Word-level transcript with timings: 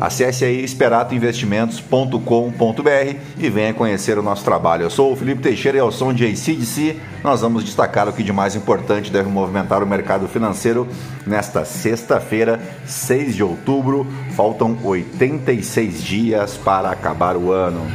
Acesse 0.00 0.44
aí 0.44 0.62
esperatoinvestimentos.com.br 0.62 3.16
e 3.38 3.48
venha 3.48 3.74
conhecer 3.74 4.18
o 4.18 4.22
nosso 4.22 4.44
trabalho. 4.44 4.82
Eu 4.82 4.90
sou 4.90 5.12
o 5.12 5.16
Felipe 5.16 5.42
Teixeira 5.42 5.78
e 5.78 5.80
ao 5.80 5.90
som 5.90 6.12
de 6.12 6.24
ACDC 6.24 6.96
nós 7.22 7.40
vamos 7.40 7.64
destacar 7.64 8.08
o 8.08 8.12
que 8.12 8.22
de 8.22 8.32
mais 8.32 8.54
importante 8.54 9.10
deve 9.10 9.28
movimentar 9.28 9.82
o 9.82 9.86
mercado 9.86 10.28
financeiro 10.28 10.86
nesta 11.26 11.64
sexta-feira, 11.64 12.60
6 12.86 13.34
de 13.34 13.42
outubro. 13.42 14.06
Faltam 14.36 14.78
86 14.82 16.02
dias 16.02 16.56
para 16.56 16.90
acabar 16.90 17.36
o 17.36 17.50
ano. 17.50 17.86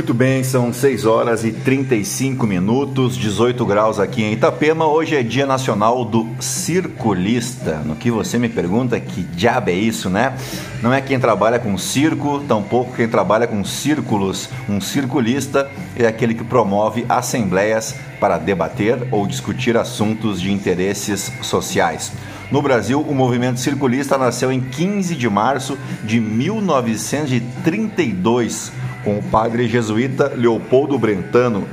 Muito 0.00 0.14
bem, 0.14 0.42
são 0.42 0.72
6 0.72 1.04
horas 1.04 1.44
e 1.44 1.52
35 1.52 2.46
minutos, 2.46 3.18
18 3.18 3.66
graus 3.66 4.00
aqui 4.00 4.22
em 4.22 4.32
Itapema. 4.32 4.86
Hoje 4.86 5.14
é 5.14 5.22
Dia 5.22 5.44
Nacional 5.44 6.06
do 6.06 6.26
Circulista. 6.40 7.82
No 7.84 7.94
que 7.94 8.10
você 8.10 8.38
me 8.38 8.48
pergunta, 8.48 8.98
que 8.98 9.22
diabo 9.22 9.68
é 9.68 9.74
isso, 9.74 10.08
né? 10.08 10.34
Não 10.82 10.90
é 10.90 11.02
quem 11.02 11.20
trabalha 11.20 11.58
com 11.58 11.76
circo, 11.76 12.40
tampouco 12.48 12.96
quem 12.96 13.06
trabalha 13.06 13.46
com 13.46 13.62
círculos. 13.62 14.48
Um 14.66 14.80
circulista 14.80 15.70
é 15.94 16.06
aquele 16.06 16.32
que 16.32 16.44
promove 16.44 17.04
assembleias 17.06 17.94
para 18.18 18.38
debater 18.38 19.06
ou 19.10 19.26
discutir 19.26 19.76
assuntos 19.76 20.40
de 20.40 20.50
interesses 20.50 21.30
sociais. 21.42 22.10
No 22.50 22.62
Brasil, 22.62 23.02
o 23.02 23.14
movimento 23.14 23.60
circulista 23.60 24.16
nasceu 24.16 24.50
em 24.50 24.62
15 24.62 25.14
de 25.14 25.28
março 25.28 25.76
de 26.02 26.18
1932 26.18 28.79
com 29.04 29.18
o 29.18 29.22
padre 29.22 29.68
jesuíta 29.68 30.32
Leopoldo 30.34 30.98
Brentano, 30.98 31.66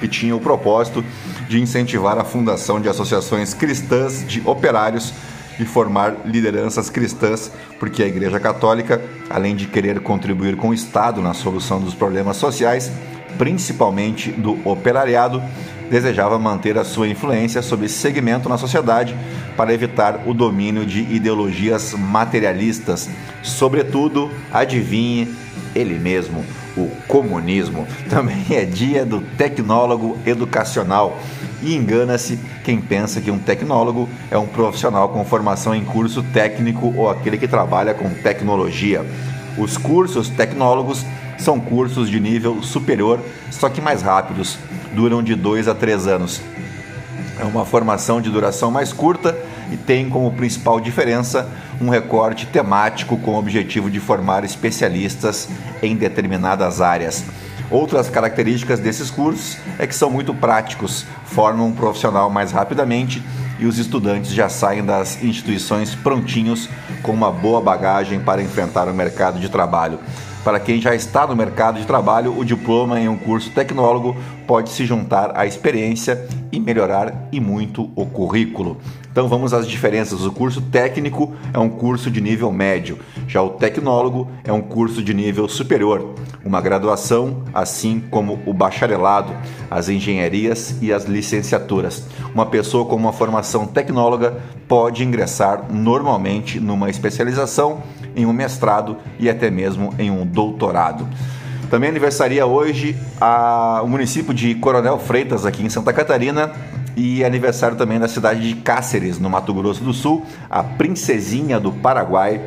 que 0.00 0.08
tinha 0.08 0.34
o 0.34 0.40
propósito 0.40 1.04
de 1.48 1.60
incentivar 1.60 2.18
a 2.18 2.24
fundação 2.24 2.80
de 2.80 2.88
associações 2.88 3.54
cristãs 3.54 4.26
de 4.26 4.42
operários 4.44 5.12
e 5.60 5.64
formar 5.64 6.16
lideranças 6.24 6.90
cristãs, 6.90 7.52
porque 7.78 8.02
a 8.02 8.06
Igreja 8.06 8.40
Católica, 8.40 9.00
além 9.30 9.54
de 9.54 9.66
querer 9.66 10.00
contribuir 10.00 10.56
com 10.56 10.70
o 10.70 10.74
Estado 10.74 11.20
na 11.20 11.34
solução 11.34 11.80
dos 11.80 11.94
problemas 11.94 12.36
sociais, 12.36 12.90
principalmente 13.38 14.30
do 14.32 14.58
operariado, 14.68 15.42
desejava 15.90 16.38
manter 16.38 16.78
a 16.78 16.84
sua 16.84 17.06
influência 17.06 17.60
sobre 17.60 17.86
esse 17.86 17.98
segmento 17.98 18.48
na 18.48 18.56
sociedade 18.56 19.14
para 19.56 19.74
evitar 19.74 20.22
o 20.26 20.32
domínio 20.32 20.86
de 20.86 21.00
ideologias 21.00 21.92
materialistas, 21.92 23.10
sobretudo, 23.42 24.30
adivinhe, 24.50 25.34
ele 25.74 25.98
mesmo, 25.98 26.44
o 26.76 26.90
comunismo. 27.06 27.86
Também 28.08 28.44
é 28.50 28.64
dia 28.64 29.04
do 29.04 29.20
tecnólogo 29.20 30.18
educacional. 30.26 31.18
E 31.62 31.74
engana-se 31.74 32.38
quem 32.64 32.80
pensa 32.80 33.20
que 33.20 33.30
um 33.30 33.38
tecnólogo 33.38 34.08
é 34.30 34.38
um 34.38 34.46
profissional 34.46 35.08
com 35.10 35.24
formação 35.24 35.74
em 35.74 35.84
curso 35.84 36.22
técnico 36.32 36.92
ou 36.96 37.08
aquele 37.08 37.38
que 37.38 37.46
trabalha 37.46 37.94
com 37.94 38.10
tecnologia. 38.10 39.06
Os 39.56 39.76
cursos 39.76 40.28
tecnólogos 40.28 41.04
são 41.38 41.60
cursos 41.60 42.08
de 42.08 42.18
nível 42.18 42.62
superior, 42.62 43.20
só 43.50 43.68
que 43.68 43.80
mais 43.80 44.02
rápidos, 44.02 44.58
duram 44.94 45.22
de 45.22 45.34
2 45.34 45.68
a 45.68 45.74
3 45.74 46.06
anos. 46.06 46.40
É 47.38 47.44
uma 47.44 47.64
formação 47.64 48.20
de 48.20 48.30
duração 48.30 48.70
mais 48.70 48.92
curta 48.92 49.36
e 49.72 49.76
tem 49.76 50.08
como 50.08 50.30
principal 50.32 50.78
diferença 50.78 51.48
um 51.80 51.88
recorte 51.88 52.46
temático 52.46 53.16
com 53.16 53.32
o 53.32 53.38
objetivo 53.38 53.90
de 53.90 53.98
formar 53.98 54.44
especialistas 54.44 55.48
em 55.82 55.96
determinadas 55.96 56.80
áreas. 56.80 57.24
Outras 57.70 58.10
características 58.10 58.78
desses 58.78 59.10
cursos 59.10 59.56
é 59.78 59.86
que 59.86 59.94
são 59.94 60.10
muito 60.10 60.34
práticos, 60.34 61.06
formam 61.24 61.68
um 61.68 61.72
profissional 61.72 62.28
mais 62.28 62.52
rapidamente 62.52 63.22
e 63.58 63.64
os 63.64 63.78
estudantes 63.78 64.32
já 64.32 64.48
saem 64.48 64.84
das 64.84 65.22
instituições 65.22 65.94
prontinhos 65.94 66.68
com 67.02 67.12
uma 67.12 67.32
boa 67.32 67.60
bagagem 67.62 68.20
para 68.20 68.42
enfrentar 68.42 68.88
o 68.88 68.94
mercado 68.94 69.40
de 69.40 69.48
trabalho. 69.48 69.98
Para 70.44 70.58
quem 70.58 70.80
já 70.80 70.92
está 70.92 71.24
no 71.24 71.36
mercado 71.36 71.78
de 71.78 71.86
trabalho, 71.86 72.36
o 72.36 72.44
diploma 72.44 72.98
em 72.98 73.08
um 73.08 73.16
curso 73.16 73.50
tecnólogo 73.50 74.16
pode 74.44 74.70
se 74.70 74.84
juntar 74.84 75.38
à 75.38 75.46
experiência 75.46 76.26
e 76.50 76.58
melhorar 76.58 77.28
e 77.30 77.38
muito 77.38 77.90
o 77.94 78.04
currículo. 78.04 78.76
Então 79.10 79.28
vamos 79.28 79.54
às 79.54 79.68
diferenças. 79.68 80.26
O 80.26 80.32
curso 80.32 80.60
técnico 80.60 81.32
é 81.54 81.58
um 81.60 81.68
curso 81.68 82.10
de 82.10 82.20
nível 82.20 82.50
médio, 82.50 82.98
já 83.28 83.40
o 83.40 83.50
tecnólogo 83.50 84.28
é 84.42 84.52
um 84.52 84.60
curso 84.60 85.00
de 85.00 85.14
nível 85.14 85.48
superior, 85.48 86.14
uma 86.44 86.60
graduação, 86.60 87.44
assim 87.54 88.02
como 88.10 88.40
o 88.44 88.52
bacharelado, 88.52 89.32
as 89.70 89.88
engenharias 89.88 90.76
e 90.82 90.92
as 90.92 91.04
licenciaturas. 91.04 92.04
Uma 92.34 92.46
pessoa 92.46 92.84
com 92.84 92.96
uma 92.96 93.12
formação 93.12 93.64
tecnóloga 93.64 94.38
pode 94.66 95.04
ingressar 95.04 95.66
normalmente 95.70 96.58
numa 96.58 96.90
especialização 96.90 97.82
em 98.16 98.26
um 98.26 98.32
mestrado 98.32 98.96
e 99.18 99.28
até 99.28 99.50
mesmo 99.50 99.94
em 99.98 100.10
um 100.10 100.26
doutorado. 100.26 101.08
Também 101.70 101.88
aniversaria 101.88 102.44
hoje 102.44 102.94
a, 103.20 103.80
o 103.82 103.88
município 103.88 104.34
de 104.34 104.54
Coronel 104.56 104.98
Freitas, 104.98 105.46
aqui 105.46 105.64
em 105.64 105.70
Santa 105.70 105.92
Catarina, 105.92 106.52
e 106.94 107.24
aniversário 107.24 107.76
também 107.76 107.98
da 107.98 108.08
cidade 108.08 108.46
de 108.46 108.54
Cáceres, 108.60 109.18
no 109.18 109.30
Mato 109.30 109.54
Grosso 109.54 109.82
do 109.82 109.94
Sul, 109.94 110.24
a 110.50 110.62
princesinha 110.62 111.58
do 111.58 111.72
Paraguai, 111.72 112.40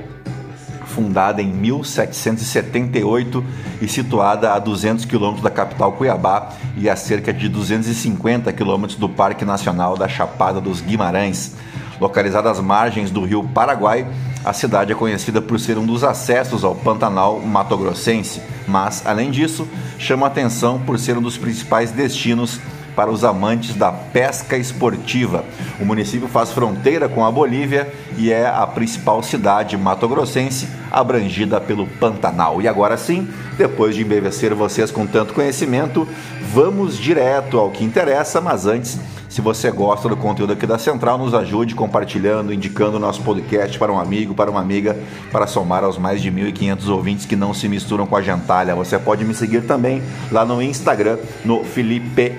fundada 0.85 1.41
em 1.41 1.51
1778 1.51 3.43
e 3.81 3.87
situada 3.87 4.53
a 4.53 4.59
200 4.59 5.05
quilômetros 5.05 5.43
da 5.43 5.49
capital 5.49 5.91
Cuiabá 5.93 6.53
e 6.77 6.89
a 6.89 6.95
cerca 6.95 7.33
de 7.33 7.49
250 7.49 8.53
quilômetros 8.53 8.97
do 8.97 9.09
Parque 9.09 9.43
Nacional 9.43 9.97
da 9.97 10.07
Chapada 10.07 10.61
dos 10.61 10.79
Guimarães. 10.81 11.55
Localizada 11.99 12.49
às 12.49 12.59
margens 12.59 13.09
do 13.09 13.25
rio 13.25 13.43
Paraguai, 13.43 14.07
a 14.45 14.53
cidade 14.53 14.91
é 14.91 14.95
conhecida 14.95 15.41
por 15.41 15.59
ser 15.59 15.75
um 15.75 15.85
dos 15.85 16.03
acessos 16.03 16.63
ao 16.63 16.75
Pantanal 16.75 17.39
Mato-Grossense, 17.39 18.39
mas, 18.67 19.01
além 19.03 19.31
disso, 19.31 19.67
chama 19.97 20.27
atenção 20.27 20.79
por 20.79 20.99
ser 20.99 21.17
um 21.17 21.21
dos 21.21 21.35
principais 21.35 21.91
destinos 21.91 22.59
para 22.95 23.09
os 23.09 23.23
amantes 23.23 23.73
da 23.73 23.91
pesca 23.91 24.55
esportiva. 24.55 25.43
O 25.81 25.85
município 25.85 26.27
faz 26.27 26.51
fronteira 26.51 27.09
com 27.09 27.25
a 27.25 27.31
Bolívia 27.31 27.91
e 28.17 28.31
é 28.31 28.45
a 28.47 28.65
principal 28.67 29.23
cidade 29.23 29.75
mato-grossense 29.75 30.67
abrangida 30.99 31.59
pelo 31.59 31.85
Pantanal. 31.85 32.61
E 32.61 32.67
agora 32.67 32.97
sim, 32.97 33.27
depois 33.57 33.95
de 33.95 34.01
embevecer 34.01 34.53
vocês 34.53 34.91
com 34.91 35.05
tanto 35.05 35.33
conhecimento, 35.33 36.07
vamos 36.53 36.97
direto 36.97 37.59
ao 37.59 37.69
que 37.69 37.83
interessa, 37.83 38.39
mas 38.39 38.65
antes 38.65 38.99
se 39.35 39.41
você 39.41 39.69
gosta 39.69 40.07
do 40.07 40.15
conteúdo 40.15 40.53
aqui 40.53 40.65
da 40.65 40.77
Central, 40.77 41.17
nos 41.17 41.33
ajude 41.33 41.75
compartilhando, 41.75 42.53
indicando 42.53 42.95
o 42.95 42.99
nosso 43.01 43.21
podcast 43.21 43.77
para 43.77 43.91
um 43.91 43.99
amigo, 43.99 44.33
para 44.33 44.49
uma 44.49 44.61
amiga, 44.61 44.97
para 45.29 45.45
somar 45.45 45.83
aos 45.83 45.97
mais 45.97 46.21
de 46.21 46.31
1.500 46.31 46.87
ouvintes 46.87 47.25
que 47.25 47.35
não 47.35 47.53
se 47.53 47.67
misturam 47.67 48.07
com 48.07 48.15
a 48.15 48.21
gentalha. 48.21 48.73
Você 48.75 48.97
pode 48.97 49.25
me 49.25 49.33
seguir 49.33 49.63
também 49.63 50.01
lá 50.31 50.45
no 50.45 50.61
Instagram, 50.61 51.17
no 51.43 51.65
Felipe_ST. 51.65 52.35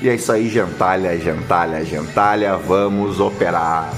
E 0.00 0.08
é 0.08 0.14
isso 0.14 0.32
aí, 0.32 0.48
gentalha, 0.48 1.20
gentalha, 1.20 1.84
gentalha, 1.84 2.56
vamos 2.56 3.20
operar. 3.20 3.92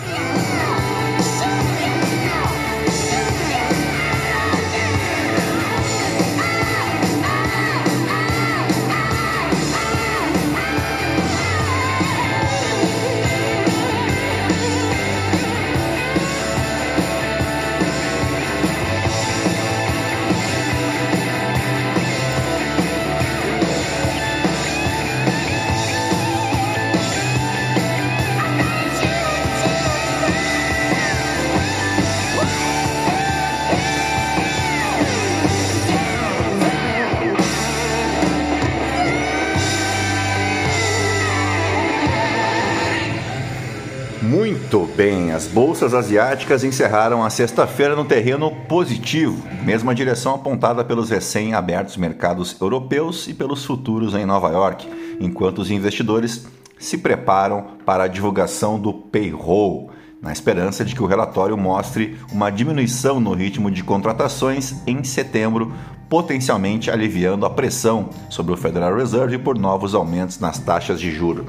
Bem, 44.99 45.31
as 45.31 45.47
bolsas 45.47 45.95
asiáticas 45.95 46.65
encerraram 46.65 47.23
a 47.23 47.31
sexta-feira 47.31 47.95
no 47.95 48.05
terreno 48.05 48.51
positivo, 48.67 49.41
mesma 49.63 49.95
direção 49.95 50.35
apontada 50.35 50.85
pelos 50.85 51.09
recém-abertos 51.09 51.97
mercados 51.97 52.61
europeus 52.61 53.29
e 53.29 53.33
pelos 53.33 53.65
futuros 53.65 54.13
em 54.15 54.27
Nova 54.27 54.49
York, 54.49 54.89
enquanto 55.21 55.61
os 55.61 55.71
investidores 55.71 56.49
se 56.81 56.99
preparam 56.99 57.65
para 57.87 58.03
a 58.03 58.09
divulgação 58.09 58.77
do 58.77 58.93
payroll, 58.93 59.93
na 60.21 60.33
esperança 60.33 60.85
de 60.85 60.97
que 60.97 61.03
o 61.03 61.07
relatório 61.07 61.57
mostre 61.57 62.19
uma 62.33 62.51
diminuição 62.51 63.21
no 63.21 63.35
ritmo 63.35 63.71
de 63.71 63.85
contratações 63.85 64.83
em 64.85 65.05
setembro, 65.05 65.73
potencialmente 66.09 66.91
aliviando 66.91 67.47
a 67.47 67.51
pressão 67.51 68.11
sobre 68.29 68.53
o 68.53 68.57
Federal 68.57 68.97
Reserve 68.97 69.39
por 69.39 69.57
novos 69.57 69.95
aumentos 69.95 70.41
nas 70.41 70.59
taxas 70.59 70.99
de 70.99 71.13
juro. 71.13 71.47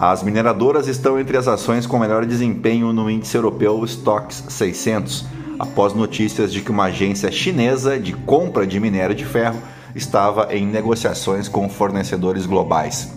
As 0.00 0.22
mineradoras 0.22 0.86
estão 0.86 1.18
entre 1.18 1.36
as 1.36 1.48
ações 1.48 1.84
com 1.84 1.98
melhor 1.98 2.24
desempenho 2.24 2.92
no 2.92 3.10
índice 3.10 3.36
europeu 3.36 3.84
Stocks 3.84 4.44
600, 4.48 5.24
após 5.58 5.92
notícias 5.92 6.52
de 6.52 6.60
que 6.60 6.70
uma 6.70 6.84
agência 6.84 7.32
chinesa 7.32 7.98
de 7.98 8.12
compra 8.12 8.64
de 8.64 8.78
minério 8.78 9.12
de 9.12 9.24
ferro 9.24 9.60
estava 9.96 10.54
em 10.54 10.64
negociações 10.64 11.48
com 11.48 11.68
fornecedores 11.68 12.46
globais. 12.46 13.12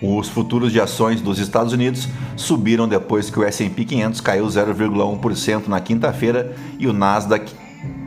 Os 0.00 0.26
futuros 0.26 0.72
de 0.72 0.80
ações 0.80 1.20
dos 1.20 1.38
Estados 1.38 1.74
Unidos 1.74 2.08
subiram 2.34 2.88
depois 2.88 3.28
que 3.28 3.38
o 3.38 3.44
S&P 3.44 3.84
500 3.84 4.22
caiu 4.22 4.46
0,1% 4.46 5.66
na 5.66 5.80
quinta-feira 5.80 6.56
e 6.78 6.86
o 6.86 6.94
Nasdaq 6.94 7.52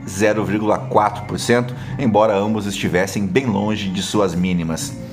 0,4%, 0.04 1.76
embora 2.00 2.36
ambos 2.36 2.66
estivessem 2.66 3.28
bem 3.28 3.46
longe 3.46 3.88
de 3.88 4.02
suas 4.02 4.34
mínimas. 4.34 5.08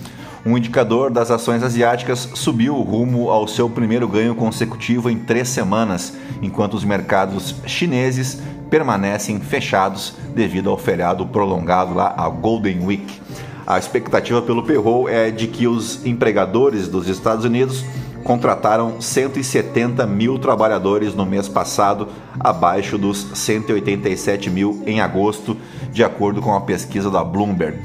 Um 0.46 0.56
indicador 0.56 1.10
das 1.10 1.28
ações 1.28 1.64
asiáticas 1.64 2.28
subiu 2.34 2.76
rumo 2.76 3.30
ao 3.30 3.48
seu 3.48 3.68
primeiro 3.68 4.06
ganho 4.06 4.32
consecutivo 4.32 5.10
em 5.10 5.18
três 5.18 5.48
semanas, 5.48 6.12
enquanto 6.40 6.74
os 6.74 6.84
mercados 6.84 7.56
chineses 7.66 8.40
permanecem 8.70 9.40
fechados 9.40 10.14
devido 10.36 10.70
ao 10.70 10.78
feriado 10.78 11.26
prolongado 11.26 11.94
lá, 11.94 12.14
a 12.16 12.28
Golden 12.28 12.86
Week. 12.86 13.20
A 13.66 13.76
expectativa 13.76 14.40
pelo 14.40 14.62
payroll 14.62 15.08
é 15.08 15.32
de 15.32 15.48
que 15.48 15.66
os 15.66 16.06
empregadores 16.06 16.86
dos 16.86 17.08
Estados 17.08 17.44
Unidos 17.44 17.84
contrataram 18.22 19.00
170 19.00 20.06
mil 20.06 20.38
trabalhadores 20.38 21.12
no 21.12 21.26
mês 21.26 21.48
passado, 21.48 22.06
abaixo 22.38 22.96
dos 22.96 23.32
187 23.34 24.48
mil 24.48 24.80
em 24.86 25.00
agosto, 25.00 25.56
de 25.90 26.04
acordo 26.04 26.40
com 26.40 26.54
a 26.54 26.60
pesquisa 26.60 27.10
da 27.10 27.24
Bloomberg. 27.24 27.78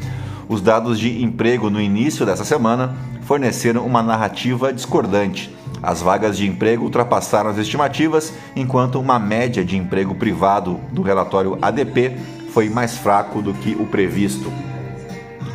Os 0.52 0.60
dados 0.60 1.00
de 1.00 1.24
emprego 1.24 1.70
no 1.70 1.80
início 1.80 2.26
dessa 2.26 2.44
semana 2.44 2.94
forneceram 3.22 3.86
uma 3.86 4.04
narrativa 4.04 4.74
discordante. 4.74 5.50
As 5.82 6.02
vagas 6.02 6.36
de 6.36 6.46
emprego 6.46 6.84
ultrapassaram 6.84 7.50
as 7.50 7.58
estimativas, 7.58 8.34
enquanto 8.54 9.00
uma 9.00 9.18
média 9.18 9.64
de 9.64 9.78
emprego 9.78 10.14
privado 10.14 10.78
do 10.92 11.02
relatório 11.02 11.58
ADP 11.62 12.18
foi 12.50 12.70
mais 12.70 12.98
fraco 12.98 13.42
do 13.42 13.54
que 13.54 13.78
o 13.80 13.86
previsto. 13.86 14.52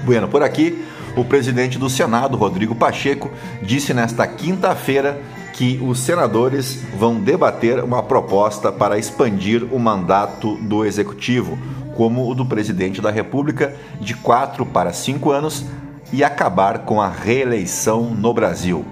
Bueno, 0.03 0.29
por 0.29 0.43
aqui, 0.43 0.83
o 1.15 1.23
presidente 1.27 1.79
do 1.79 1.91
Senado, 1.91 2.39
Rodrigo 2.39 2.75
Pacheco, 2.75 3.31
disse 3.63 3.93
nesta 3.93 4.27
quinta-feira 4.27 5.21
que 5.53 5.79
os 5.87 5.99
senadores 5.99 6.83
vão 6.99 7.21
debater 7.21 7.85
uma 7.85 8.03
proposta 8.03 8.73
para 8.73 8.99
expandir 8.99 9.63
o 9.71 9.79
mandato 9.79 10.57
do 10.57 10.87
executivo, 10.87 11.59
como 11.97 12.31
o 12.31 12.35
do 12.35 12.45
presidente 12.45 13.01
da 13.01 13.11
República, 13.11 13.75
de 14.01 14.15
quatro 14.15 14.67
para 14.67 14.93
cinco 14.93 15.31
anos 15.31 15.65
e 16.13 16.23
acabar 16.23 16.81
com 16.81 17.01
a 17.01 17.09
reeleição 17.09 18.11
no 18.11 18.33
Brasil. 18.33 18.85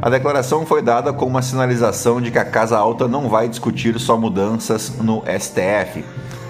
A 0.00 0.10
declaração 0.10 0.66
foi 0.66 0.82
dada 0.82 1.12
com 1.12 1.26
uma 1.26 1.42
sinalização 1.42 2.20
de 2.20 2.30
que 2.30 2.38
a 2.38 2.44
Casa 2.44 2.76
Alta 2.76 3.08
não 3.08 3.28
vai 3.28 3.48
discutir 3.48 3.98
só 3.98 4.16
mudanças 4.16 4.92
no 4.98 5.22
STF. 5.22 6.04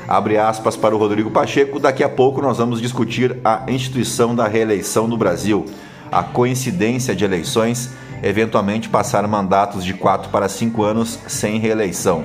Abre 0.09 0.37
aspas 0.37 0.77
para 0.77 0.95
o 0.95 0.99
Rodrigo 0.99 1.31
Pacheco, 1.31 1.79
daqui 1.79 2.03
a 2.03 2.09
pouco 2.09 2.43
nós 2.43 2.59
vamos 2.59 2.81
discutir 2.81 3.37
a 3.45 3.63
instituição 3.69 4.35
da 4.35 4.49
reeleição 4.49 5.07
no 5.07 5.17
Brasil, 5.17 5.65
a 6.11 6.23
coincidência 6.23 7.15
de 7.15 7.25
eleições, 7.25 7.91
eventualmente 8.23 8.89
passar 8.89 9.27
mandatos 9.27 9.85
de 9.85 9.95
quatro 9.95 10.31
para 10.31 10.49
cinco 10.49 10.83
anos 10.83 11.19
sem 11.27 11.59
reeleição. 11.59 12.25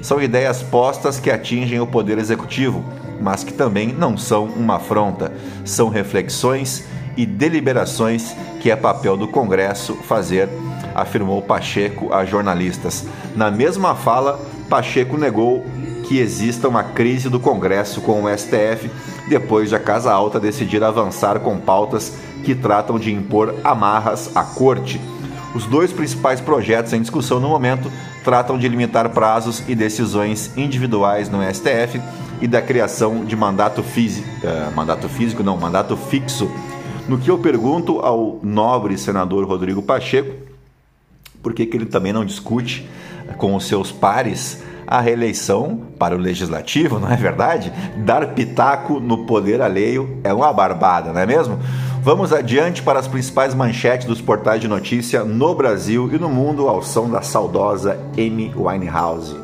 São 0.00 0.22
ideias 0.22 0.62
postas 0.62 1.18
que 1.18 1.30
atingem 1.30 1.80
o 1.80 1.86
poder 1.86 2.18
executivo, 2.18 2.84
mas 3.20 3.44
que 3.44 3.52
também 3.52 3.92
não 3.92 4.16
são 4.16 4.44
uma 4.44 4.76
afronta. 4.76 5.32
São 5.64 5.88
reflexões 5.88 6.84
e 7.16 7.26
deliberações 7.26 8.34
que 8.60 8.70
é 8.70 8.76
papel 8.76 9.16
do 9.16 9.28
Congresso 9.28 9.94
fazer, 9.94 10.48
afirmou 10.94 11.42
Pacheco 11.42 12.12
a 12.12 12.24
jornalistas. 12.24 13.06
Na 13.34 13.50
mesma 13.50 13.94
fala, 13.94 14.40
Pacheco 14.68 15.16
negou 15.16 15.64
que 16.04 16.18
exista 16.18 16.68
uma 16.68 16.82
crise 16.82 17.28
do 17.28 17.38
Congresso 17.38 18.00
com 18.00 18.24
o 18.24 18.38
STF 18.38 18.90
depois 19.28 19.68
de 19.68 19.74
a 19.74 19.78
Casa 19.78 20.10
Alta 20.10 20.40
decidir 20.40 20.82
avançar 20.82 21.40
com 21.40 21.58
pautas 21.58 22.14
que 22.44 22.54
tratam 22.54 22.98
de 22.98 23.12
impor 23.12 23.54
amarras 23.62 24.34
à 24.34 24.42
corte. 24.42 25.00
Os 25.58 25.66
dois 25.66 25.92
principais 25.92 26.40
projetos 26.40 26.92
em 26.92 27.00
discussão 27.00 27.40
no 27.40 27.48
momento 27.48 27.90
tratam 28.22 28.56
de 28.56 28.68
limitar 28.68 29.08
prazos 29.08 29.60
e 29.66 29.74
decisões 29.74 30.56
individuais 30.56 31.28
no 31.28 31.38
STF 31.52 32.00
e 32.40 32.46
da 32.46 32.62
criação 32.62 33.24
de 33.24 33.34
mandato 33.34 33.82
físico, 33.82 34.28
uh, 34.44 34.72
mandato 34.76 35.08
físico 35.08 35.42
não, 35.42 35.56
mandato 35.56 35.96
fixo. 35.96 36.48
No 37.08 37.18
que 37.18 37.28
eu 37.28 37.38
pergunto 37.38 37.98
ao 37.98 38.38
nobre 38.40 38.96
senador 38.96 39.44
Rodrigo 39.48 39.82
Pacheco, 39.82 40.32
por 41.42 41.52
que, 41.52 41.66
que 41.66 41.76
ele 41.76 41.86
também 41.86 42.12
não 42.12 42.24
discute 42.24 42.88
com 43.36 43.56
os 43.56 43.66
seus 43.66 43.90
pares 43.90 44.62
a 44.86 45.00
reeleição 45.00 45.82
para 45.98 46.14
o 46.14 46.18
legislativo, 46.18 47.00
não 47.02 47.10
é 47.10 47.16
verdade? 47.16 47.72
Dar 47.96 48.28
pitaco 48.28 49.00
no 49.00 49.26
poder 49.26 49.60
alheio 49.60 50.20
é 50.22 50.32
uma 50.32 50.52
barbada, 50.52 51.12
não 51.12 51.20
é 51.20 51.26
mesmo? 51.26 51.58
Vamos 52.00 52.32
adiante 52.32 52.82
para 52.82 52.98
as 52.98 53.08
principais 53.08 53.54
manchetes 53.54 54.06
dos 54.06 54.20
portais 54.20 54.60
de 54.60 54.68
notícia 54.68 55.24
no 55.24 55.54
Brasil 55.54 56.08
e 56.12 56.18
no 56.18 56.28
mundo 56.28 56.68
ao 56.68 56.82
som 56.82 57.10
da 57.10 57.22
saudosa 57.22 57.98
Amy 58.16 58.52
Winehouse. 58.56 59.36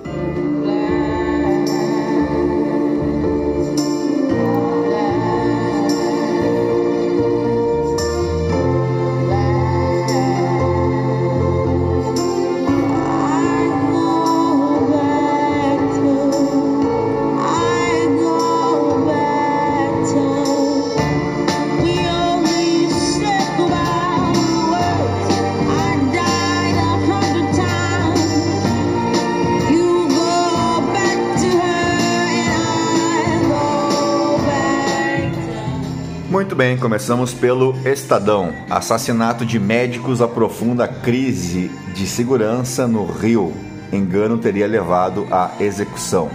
Muito 36.55 36.63
bem, 36.63 36.77
começamos 36.77 37.35
pelo 37.35 37.75
Estadão. 37.85 38.55
Assassinato 38.71 39.45
de 39.45 39.59
médicos 39.59 40.23
aprofunda 40.23 40.87
crise 40.87 41.69
de 41.93 42.07
segurança 42.07 42.87
no 42.87 43.05
Rio. 43.07 43.53
Engano 43.93 44.39
teria 44.39 44.69
levado 44.69 45.27
à 45.33 45.51
execução. 45.59 46.31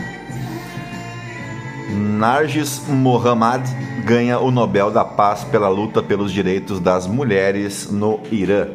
Narges 2.18 2.82
Mohammad 2.86 3.66
ganha 4.04 4.40
o 4.40 4.52
Nobel 4.52 4.92
da 4.92 5.06
Paz 5.06 5.46
pela 5.46 5.70
luta 5.70 6.04
pelos 6.04 6.34
direitos 6.34 6.82
das 6.82 7.08
mulheres 7.08 7.90
no 7.90 8.20
Irã. 8.30 8.68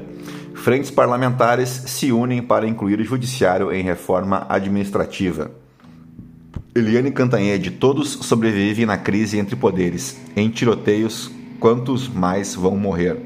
Frentes 0.55 0.91
parlamentares 0.91 1.69
se 1.69 2.11
unem 2.11 2.41
para 2.41 2.67
incluir 2.67 3.01
o 3.01 3.05
judiciário 3.05 3.71
em 3.71 3.83
reforma 3.83 4.47
administrativa. 4.49 5.51
Eliane 6.77 7.13
Cantanhede, 7.13 7.71
todos 7.71 8.09
sobrevivem 8.23 8.85
na 8.85 8.99
crise 8.99 9.39
entre 9.39 9.55
poderes. 9.55 10.17
Em 10.35 10.49
tiroteios, 10.49 11.31
quantos 11.61 12.09
mais 12.09 12.57
vão 12.57 12.77
morrer? 12.77 13.17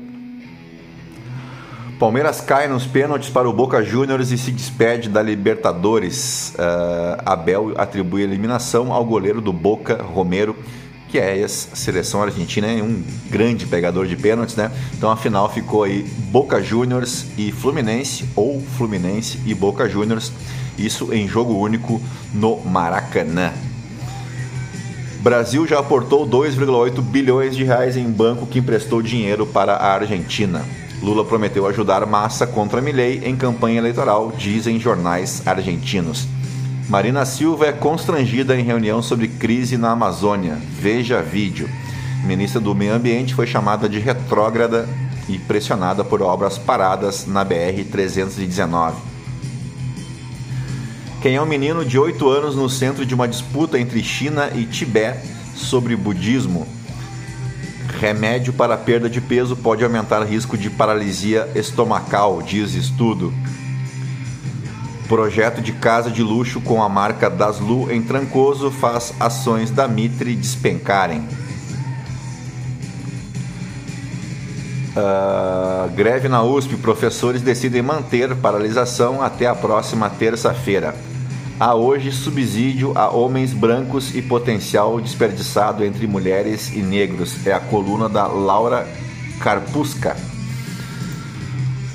Palmeiras 1.99 2.43
cai 2.43 2.69
nos 2.69 2.87
pênaltis 2.87 3.31
para 3.31 3.49
o 3.49 3.53
Boca 3.53 3.83
Juniors 3.83 4.31
e 4.31 4.37
se 4.37 4.53
despede 4.53 5.09
da 5.09 5.23
Libertadores. 5.23 6.55
Uh, 6.59 7.23
Abel 7.25 7.73
atribui 7.79 8.21
a 8.21 8.25
eliminação 8.25 8.93
ao 8.93 9.03
goleiro 9.03 9.41
do 9.41 9.53
Boca, 9.53 10.03
Romero, 10.03 10.55
que 11.09 11.19
é 11.19 11.43
a 11.43 11.49
seleção 11.49 12.23
argentina, 12.23 12.67
é 12.67 12.83
um 12.83 13.03
grande 13.31 13.67
pegador 13.67 14.07
de 14.07 14.17
pênaltis, 14.17 14.57
né? 14.57 14.71
Então 14.97 15.11
a 15.11 15.17
final 15.17 15.51
ficou 15.51 15.83
aí 15.85 16.03
Boca 16.31 16.63
Juniors 16.63 17.27
e 17.37 17.51
Fluminense, 17.51 18.29
ou 18.37 18.61
Fluminense 18.77 19.41
e 19.47 19.55
Boca 19.55 19.89
Juniors. 19.89 20.31
Isso 20.79 21.13
em 21.13 21.27
jogo 21.27 21.55
único 21.55 22.01
no 22.33 22.61
Maracanã. 22.61 23.53
Brasil 25.21 25.67
já 25.67 25.81
aportou 25.81 26.29
2,8 26.29 27.03
bilhões 27.03 27.57
de 27.57 27.65
reais 27.65 27.97
em 27.97 28.09
banco 28.09 28.47
que 28.47 28.61
emprestou 28.61 29.03
dinheiro 29.03 29.45
para 29.47 29.75
a 29.75 29.95
Argentina. 29.95 30.65
Lula 31.03 31.25
prometeu 31.25 31.67
ajudar 31.67 32.07
Massa 32.07 32.47
contra 32.47 32.81
Milei 32.81 33.23
em 33.25 33.37
campanha 33.37 33.79
eleitoral, 33.79 34.33
dizem 34.37 34.79
jornais 34.79 35.43
argentinos. 35.47 36.29
Marina 36.89 37.27
Silva 37.27 37.67
é 37.67 37.73
constrangida 37.73 38.59
em 38.59 38.65
reunião 38.65 39.03
sobre 39.03 39.29
crise 39.29 39.77
na 39.77 39.91
Amazônia. 39.91 40.59
Veja 40.81 41.21
vídeo. 41.21 41.69
Ministra 42.25 42.59
do 42.63 42.75
Meio 42.75 42.95
Ambiente 42.95 43.35
foi 43.35 43.47
chamada 43.47 43.87
de 43.87 43.99
retrógrada 43.99 44.89
e 45.29 45.39
pressionada 45.39 46.03
por 46.03 46.23
obras 46.23 46.57
paradas 46.57 47.27
na 47.27 47.45
BR-319. 47.45 48.95
Quem 51.21 51.35
é 51.35 51.43
um 51.43 51.47
menino 51.47 51.85
de 51.85 51.99
8 51.99 52.27
anos 52.27 52.57
no 52.57 52.71
centro 52.71 53.05
de 53.05 53.15
uma 53.15 53.29
disputa 53.29 53.79
entre 53.79 54.03
China 54.03 54.51
e 54.55 54.65
Tibete 54.65 55.29
sobre 55.55 55.95
budismo? 55.95 56.67
Remédio 58.01 58.55
para 58.55 58.79
perda 58.79 59.11
de 59.11 59.21
peso 59.21 59.55
pode 59.55 59.85
aumentar 59.85 60.23
risco 60.23 60.57
de 60.57 60.71
paralisia 60.71 61.51
estomacal, 61.55 62.41
diz 62.41 62.73
estudo. 62.73 63.31
Projeto 65.09 65.63
de 65.63 65.73
casa 65.73 66.11
de 66.11 66.23
luxo 66.23 66.61
com 66.61 66.83
a 66.83 66.89
marca 66.89 67.31
Daslu 67.31 67.91
em 67.91 68.03
Trancoso 68.03 68.71
faz 68.71 69.15
ações 69.19 69.71
da 69.71 69.89
Mitre 69.89 70.35
despencarem. 70.35 71.27
Uh, 74.95 75.89
greve 75.95 76.29
na 76.29 76.43
USP, 76.43 76.77
professores 76.77 77.41
decidem 77.41 77.81
manter 77.81 78.37
paralisação 78.37 79.23
até 79.23 79.47
a 79.47 79.55
próxima 79.55 80.11
terça-feira. 80.11 80.95
Há 81.59 81.75
hoje 81.75 82.13
subsídio 82.13 82.93
a 82.95 83.09
homens 83.09 83.55
brancos 83.55 84.15
e 84.15 84.21
potencial 84.21 85.01
desperdiçado 85.01 85.85
entre 85.85 86.07
mulheres 86.07 86.71
e 86.75 86.83
negros. 86.83 87.47
É 87.47 87.53
a 87.55 87.61
coluna 87.61 88.11
da 88.11 88.27
Laura 88.27 88.87
Carpusca. 89.41 90.38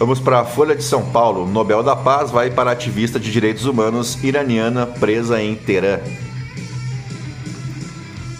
Vamos 0.03 0.19
para 0.19 0.41
a 0.41 0.43
Folha 0.43 0.75
de 0.75 0.83
São 0.83 1.01
Paulo. 1.11 1.47
Nobel 1.47 1.81
da 1.81 1.95
Paz 1.95 2.29
vai 2.29 2.51
para 2.51 2.69
a 2.69 2.73
ativista 2.73 3.17
de 3.17 3.31
direitos 3.31 3.63
humanos 3.63 4.21
iraniana 4.21 4.85
presa 4.85 5.41
em 5.41 5.55
Teherã. 5.55 6.01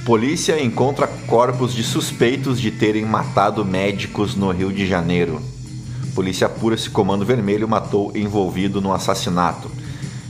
Polícia 0.06 0.62
encontra 0.62 1.08
corpos 1.08 1.74
de 1.74 1.82
suspeitos 1.82 2.60
de 2.60 2.70
terem 2.70 3.06
matado 3.06 3.64
médicos 3.64 4.36
no 4.36 4.52
Rio 4.52 4.74
de 4.74 4.86
Janeiro. 4.86 5.42
Polícia 6.14 6.48
apura 6.48 6.76
se 6.76 6.90
Comando 6.90 7.24
Vermelho 7.24 7.66
matou 7.66 8.12
envolvido 8.14 8.82
no 8.82 8.92
assassinato. 8.92 9.72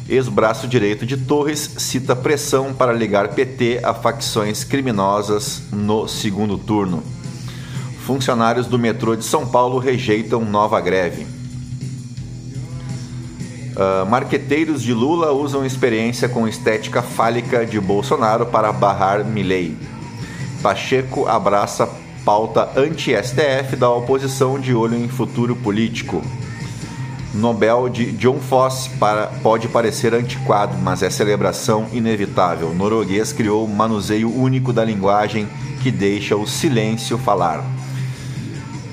Ex-braço 0.08 0.68
direito 0.68 1.04
de 1.04 1.18
Torres 1.18 1.68
cita 1.80 2.16
pressão 2.16 2.76
para 2.76 2.94
ligar 2.94 3.30
PT 3.30 3.80
a 3.84 3.92
facções 3.96 4.64
criminosas 4.64 5.64
no 5.72 6.08
segundo 6.08 6.60
turno. 6.60 7.02
Funcionários 8.06 8.68
do 8.68 8.78
metrô 8.78 9.16
de 9.16 9.24
São 9.24 9.48
Paulo 9.48 9.80
rejeitam 9.80 10.44
nova 10.44 10.82
greve. 10.82 11.26
Uh, 13.76 14.06
marqueteiros 14.10 14.84
de 14.84 14.94
Lula 14.94 15.32
usam 15.32 15.66
experiência 15.66 16.28
com 16.28 16.46
estética 16.46 17.02
fálica 17.02 17.66
de 17.66 17.80
Bolsonaro 17.80 18.46
para 18.46 18.74
barrar 18.74 19.24
Milley. 19.24 19.78
Pacheco 20.62 21.28
abraça 21.28 21.90
pauta 22.26 22.70
anti-STF 22.76 23.78
da 23.78 23.90
oposição 23.90 24.60
de 24.60 24.76
olho 24.76 24.98
em 24.98 25.08
futuro 25.08 25.56
político. 25.56 26.22
Nobel 27.34 27.88
de 27.88 28.12
John 28.12 28.40
Foss 28.40 28.90
para, 29.00 29.28
pode 29.42 29.70
parecer 29.70 30.14
antiquado, 30.14 30.78
mas 30.78 31.02
é 31.02 31.10
celebração 31.10 31.88
inevitável. 31.94 32.68
O 32.68 32.76
norueguês 32.76 33.32
criou 33.32 33.66
um 33.66 33.74
manuseio 33.74 34.30
único 34.30 34.74
da 34.74 34.84
linguagem 34.84 35.48
que 35.82 35.90
deixa 35.90 36.36
o 36.36 36.46
silêncio 36.46 37.18
falar. 37.18 37.64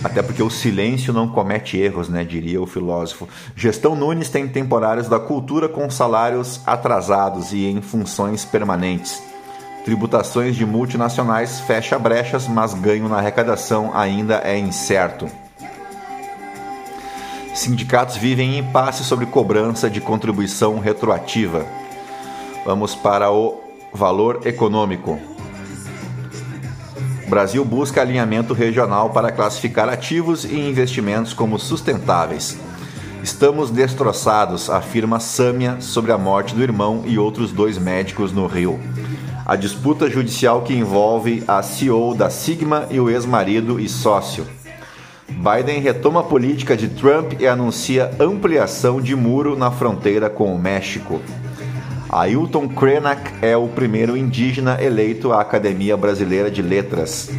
Até 0.02 0.22
porque 0.22 0.42
o 0.42 0.48
silêncio 0.48 1.12
não 1.12 1.28
comete 1.28 1.76
erros, 1.76 2.08
né? 2.08 2.24
Diria 2.24 2.60
o 2.60 2.66
filósofo. 2.66 3.28
Gestão 3.54 3.94
Nunes 3.94 4.30
tem 4.30 4.48
temporários 4.48 5.08
da 5.08 5.20
cultura 5.20 5.68
com 5.68 5.90
salários 5.90 6.60
atrasados 6.66 7.52
e 7.52 7.66
em 7.66 7.82
funções 7.82 8.44
permanentes. 8.44 9.22
Tributações 9.84 10.56
de 10.56 10.64
multinacionais 10.64 11.60
fecha 11.60 11.98
brechas, 11.98 12.48
mas 12.48 12.72
ganho 12.74 13.08
na 13.08 13.18
arrecadação 13.18 13.90
ainda 13.94 14.40
é 14.44 14.58
incerto. 14.58 15.28
Sindicatos 17.54 18.16
vivem 18.16 18.54
em 18.54 18.58
impasse 18.58 19.04
sobre 19.04 19.26
cobrança 19.26 19.90
de 19.90 20.00
contribuição 20.00 20.78
retroativa. 20.78 21.66
Vamos 22.64 22.94
para 22.94 23.30
o 23.30 23.60
valor 23.92 24.46
econômico. 24.46 25.18
Brasil 27.30 27.64
busca 27.64 28.00
alinhamento 28.00 28.52
regional 28.52 29.10
para 29.10 29.30
classificar 29.30 29.88
ativos 29.88 30.44
e 30.44 30.58
investimentos 30.58 31.32
como 31.32 31.60
sustentáveis. 31.60 32.58
Estamos 33.22 33.70
destroçados, 33.70 34.68
afirma 34.68 35.20
Sâmia 35.20 35.80
sobre 35.80 36.10
a 36.10 36.18
morte 36.18 36.56
do 36.56 36.60
irmão 36.62 37.04
e 37.06 37.20
outros 37.20 37.52
dois 37.52 37.78
médicos 37.78 38.32
no 38.32 38.48
Rio. 38.48 38.80
A 39.46 39.54
disputa 39.54 40.10
judicial 40.10 40.62
que 40.62 40.74
envolve 40.74 41.44
a 41.46 41.62
CEO 41.62 42.16
da 42.16 42.28
Sigma 42.30 42.88
e 42.90 42.98
o 42.98 43.08
ex-marido 43.08 43.78
e 43.78 43.88
sócio. 43.88 44.44
Biden 45.28 45.80
retoma 45.80 46.20
a 46.20 46.24
política 46.24 46.76
de 46.76 46.88
Trump 46.88 47.34
e 47.38 47.46
anuncia 47.46 48.10
ampliação 48.18 49.00
de 49.00 49.14
muro 49.14 49.56
na 49.56 49.70
fronteira 49.70 50.28
com 50.28 50.52
o 50.52 50.58
México. 50.58 51.20
Ailton 52.12 52.68
Krenak 52.68 53.20
é 53.40 53.56
o 53.56 53.68
primeiro 53.68 54.16
indígena 54.16 54.82
eleito 54.82 55.32
à 55.32 55.40
Academia 55.40 55.96
Brasileira 55.96 56.50
de 56.50 56.60
Letras. 56.60 57.30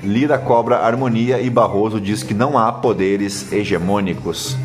Lira 0.00 0.38
cobra 0.38 0.78
harmonia 0.78 1.40
e 1.40 1.50
Barroso 1.50 2.00
diz 2.00 2.22
que 2.22 2.32
não 2.32 2.56
há 2.56 2.70
poderes 2.72 3.52
hegemônicos. 3.52 4.56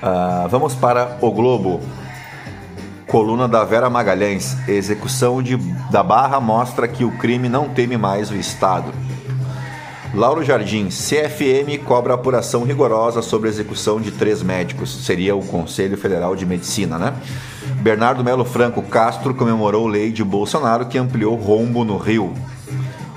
Uh, 0.00 0.48
vamos 0.48 0.76
para 0.76 1.18
o 1.20 1.32
Globo. 1.32 1.80
Coluna 3.08 3.48
da 3.48 3.64
Vera 3.64 3.90
Magalhães. 3.90 4.56
Execução 4.68 5.42
de, 5.42 5.56
da 5.90 6.04
Barra 6.04 6.38
mostra 6.38 6.86
que 6.86 7.04
o 7.04 7.10
crime 7.18 7.48
não 7.48 7.68
teme 7.68 7.96
mais 7.96 8.30
o 8.30 8.36
Estado. 8.36 8.92
Lauro 10.14 10.42
Jardim, 10.42 10.88
CFM 10.88 11.84
cobra 11.84 12.14
apuração 12.14 12.64
rigorosa 12.64 13.20
sobre 13.20 13.48
a 13.48 13.52
execução 13.52 14.00
de 14.00 14.10
três 14.10 14.42
médicos. 14.42 15.04
Seria 15.04 15.36
o 15.36 15.44
Conselho 15.44 15.98
Federal 15.98 16.34
de 16.34 16.46
Medicina, 16.46 16.98
né? 16.98 17.14
Bernardo 17.80 18.24
Melo 18.24 18.44
Franco 18.44 18.82
Castro 18.82 19.34
comemorou 19.34 19.86
lei 19.86 20.10
de 20.10 20.24
Bolsonaro 20.24 20.86
que 20.86 20.98
ampliou 20.98 21.36
rombo 21.36 21.84
no 21.84 21.98
Rio. 21.98 22.32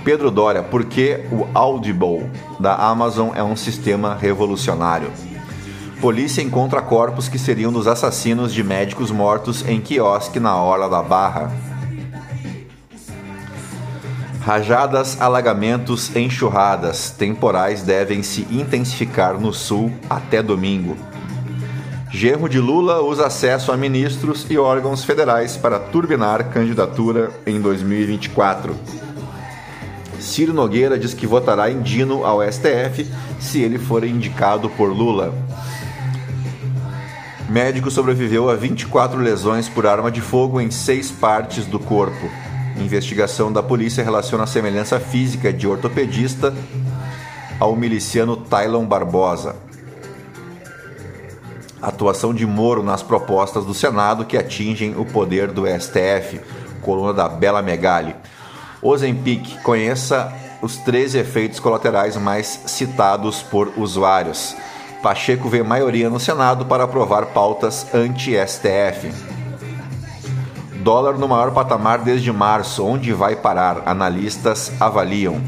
Pedro 0.04 0.30
Dória, 0.30 0.62
por 0.64 0.86
que 0.86 1.26
o 1.32 1.48
Audible 1.54 2.30
da 2.60 2.76
Amazon 2.76 3.30
é 3.36 3.44
um 3.44 3.56
sistema 3.56 4.16
revolucionário? 4.20 5.12
Polícia 6.02 6.42
encontra 6.42 6.82
corpos 6.82 7.30
que 7.30 7.40
seriam 7.40 7.72
dos 7.72 7.88
assassinos 7.88 8.54
de 8.54 8.64
médicos 8.64 9.12
mortos 9.12 9.64
em 9.68 9.80
quiosque 9.80 10.40
na 10.40 10.56
Orla 10.56 10.90
da 10.90 11.02
Barra. 11.02 11.52
Rajadas, 14.44 15.22
alagamentos, 15.22 16.16
enxurradas 16.16 17.12
temporais 17.12 17.84
devem 17.84 18.24
se 18.24 18.42
intensificar 18.50 19.40
no 19.40 19.54
sul 19.54 19.92
até 20.10 20.42
domingo. 20.42 20.98
Genro 22.10 22.50
de 22.50 22.60
Lula 22.60 23.02
usa 23.02 23.28
acesso 23.28 23.72
a 23.72 23.78
ministros 23.78 24.48
e 24.50 24.58
órgãos 24.58 25.04
federais 25.06 25.58
para 25.58 25.78
turbinar 25.78 26.50
candidatura 26.50 27.30
em 27.46 27.62
2024. 27.62 28.76
Ciro 30.20 30.54
Nogueira 30.54 30.98
diz 30.98 31.14
que 31.14 31.28
votará 31.28 31.70
em 31.70 31.80
Dino 31.80 32.26
ao 32.26 32.42
STF 32.42 33.08
se 33.40 33.62
ele 33.62 33.78
for 33.78 34.04
indicado 34.04 34.70
por 34.72 34.90
Lula. 34.92 35.36
Médico 37.48 37.92
sobreviveu 37.92 38.50
a 38.50 38.56
24 38.56 39.20
lesões 39.20 39.70
por 39.70 39.86
arma 39.86 40.10
de 40.10 40.20
fogo 40.20 40.60
em 40.60 40.72
seis 40.72 41.12
partes 41.12 41.66
do 41.66 41.78
corpo. 41.78 42.41
Investigação 42.78 43.52
da 43.52 43.62
polícia 43.62 44.04
relaciona 44.04 44.44
a 44.44 44.48
semelhança 44.48 45.00
física 45.00 45.52
de 45.52 45.68
ortopedista 45.68 46.54
ao 47.60 47.76
miliciano 47.76 48.36
Tylon 48.38 48.86
Barbosa. 48.86 49.56
Atuação 51.82 52.34
de 52.34 52.46
Moro 52.46 52.84
nas 52.84 53.02
propostas 53.02 53.66
do 53.66 53.74
Senado 53.74 54.26
que 54.26 54.38
atingem 54.38 54.96
o 54.98 55.06
poder 55.06 55.48
do 55.48 55.64
STF. 55.68 56.40
Coluna 56.82 57.14
da 57.14 57.28
Bela 57.28 57.62
Megali. 57.62 58.16
Ozempic, 58.82 59.62
conheça 59.62 60.32
os 60.62 60.78
13 60.78 61.20
efeitos 61.20 61.60
colaterais 61.60 62.16
mais 62.18 62.62
citados 62.66 63.42
por 63.42 63.72
usuários. 63.78 64.56
Pacheco 65.02 65.50
vê 65.50 65.64
maioria 65.64 66.10
no 66.10 66.20
Senado 66.20 66.66
para 66.66 66.84
aprovar 66.84 67.28
pautas 67.28 67.88
anti-STF. 67.94 69.41
Dólar 70.82 71.20
no 71.20 71.28
maior 71.28 71.52
patamar 71.52 72.00
desde 72.00 72.32
março, 72.32 72.84
onde 72.84 73.14
vai 73.14 73.36
parar? 73.36 73.84
Analistas 73.86 74.72
avaliam. 74.80 75.40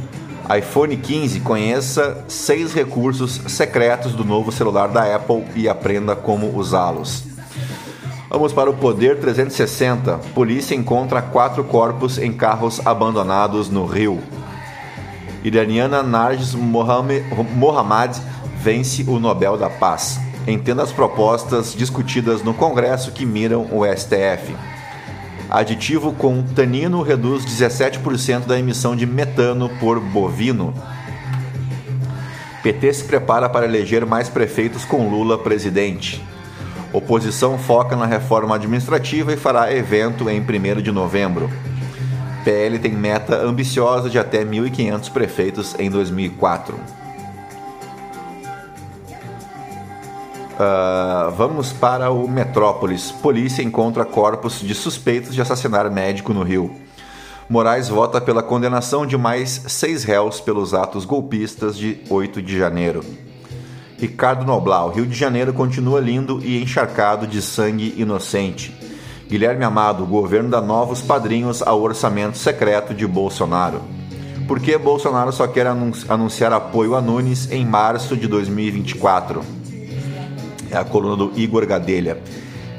iPhone 0.56 0.96
15, 0.96 1.40
conheça 1.40 2.24
seis 2.28 2.72
recursos 2.72 3.42
secretos 3.48 4.14
do 4.14 4.24
novo 4.24 4.52
celular 4.52 4.90
da 4.90 5.16
Apple 5.16 5.44
e 5.56 5.68
aprenda 5.68 6.16
como 6.16 6.56
usá-los. 6.56 7.24
Vamos 8.30 8.54
para 8.54 8.70
o 8.70 8.76
Poder 8.76 9.20
360. 9.20 10.20
Polícia 10.36 10.76
encontra 10.76 11.20
quatro 11.20 11.64
corpos 11.64 12.20
em 12.20 12.32
carros 12.32 12.80
abandonados 12.86 13.70
no 13.70 13.88
Rio. 13.88 14.22
Iraniana 15.44 16.04
Narges 16.04 16.54
Mohammad 16.54 18.16
vence 18.58 19.04
o 19.08 19.20
Nobel 19.20 19.58
da 19.58 19.70
Paz. 19.70 20.20
Entenda 20.46 20.84
as 20.84 20.92
propostas 20.92 21.74
discutidas 21.74 22.44
no 22.44 22.54
Congresso 22.54 23.12
que 23.12 23.26
miram 23.26 23.68
o 23.72 23.84
STF. 23.84 24.73
Aditivo 25.54 26.14
com 26.14 26.42
tanino 26.42 27.04
reduz 27.04 27.46
17% 27.46 28.48
da 28.48 28.58
emissão 28.58 28.96
de 28.96 29.06
metano 29.06 29.70
por 29.80 30.00
bovino. 30.00 30.74
PT 32.64 32.92
se 32.92 33.04
prepara 33.04 33.48
para 33.48 33.66
eleger 33.68 34.04
mais 34.04 34.28
prefeitos 34.28 34.84
com 34.84 35.08
Lula 35.08 35.38
presidente. 35.38 36.26
Oposição 36.92 37.60
foca 37.60 37.96
na 37.96 38.08
reforma 38.08 38.56
administrativa 38.56 39.32
e 39.32 39.38
fará 39.38 39.72
evento 39.72 40.28
em 40.28 40.42
1 40.42 40.82
de 40.82 40.92
novembro. 40.92 41.48
PL 42.44 42.80
tem 42.80 42.94
meta 42.94 43.36
ambiciosa 43.36 44.10
de 44.10 44.18
até 44.18 44.44
1.500 44.44 45.12
prefeitos 45.12 45.76
em 45.78 45.88
2004. 45.88 47.03
Uh, 50.54 51.32
vamos 51.32 51.74
para 51.74 52.12
o 52.12 52.28
Metrópolis. 52.28 53.12
Polícia 53.12 53.64
encontra 53.64 54.06
corpos 54.06 54.60
de 54.60 54.76
suspeitos 54.76 55.34
de 55.34 55.42
assassinar 55.42 55.90
médico 55.90 56.34
no 56.34 56.44
Rio. 56.44 56.76
Moraes 57.50 57.90
vota 57.90 58.22
pela 58.22 58.44
condenação 58.44 59.06
de 59.06 59.18
mais 59.18 59.66
seis 59.68 60.04
réus 60.04 60.40
pelos 60.40 60.74
atos 60.74 61.06
golpistas 61.06 61.76
de 61.76 62.02
8 62.10 62.42
de 62.42 62.58
janeiro. 62.58 63.04
Ricardo 63.98 64.46
Noblau, 64.46 64.92
Rio 64.92 65.06
de 65.06 65.16
Janeiro 65.16 65.54
continua 65.54 66.00
lindo 66.00 66.40
e 66.44 66.62
encharcado 66.62 67.26
de 67.26 67.42
sangue 67.42 67.96
inocente. 67.98 68.74
Guilherme 69.28 69.64
Amado, 69.64 70.06
governo 70.06 70.50
dá 70.50 70.62
novos 70.62 71.02
padrinhos 71.02 71.62
ao 71.62 71.82
orçamento 71.82 72.38
secreto 72.38 72.94
de 72.94 73.08
Bolsonaro. 73.08 73.82
Por 74.48 74.60
que 74.60 74.78
Bolsonaro 74.78 75.32
só 75.32 75.48
quer 75.48 75.66
anunciar 75.68 76.54
apoio 76.54 76.96
a 76.96 77.02
Nunes 77.02 77.50
em 77.50 77.66
março 77.66 78.16
de 78.16 78.28
2024? 78.28 79.63
É 80.74 80.78
a 80.78 80.84
coluna 80.84 81.16
do 81.16 81.32
Igor 81.36 81.68
Gadelha. 81.68 82.18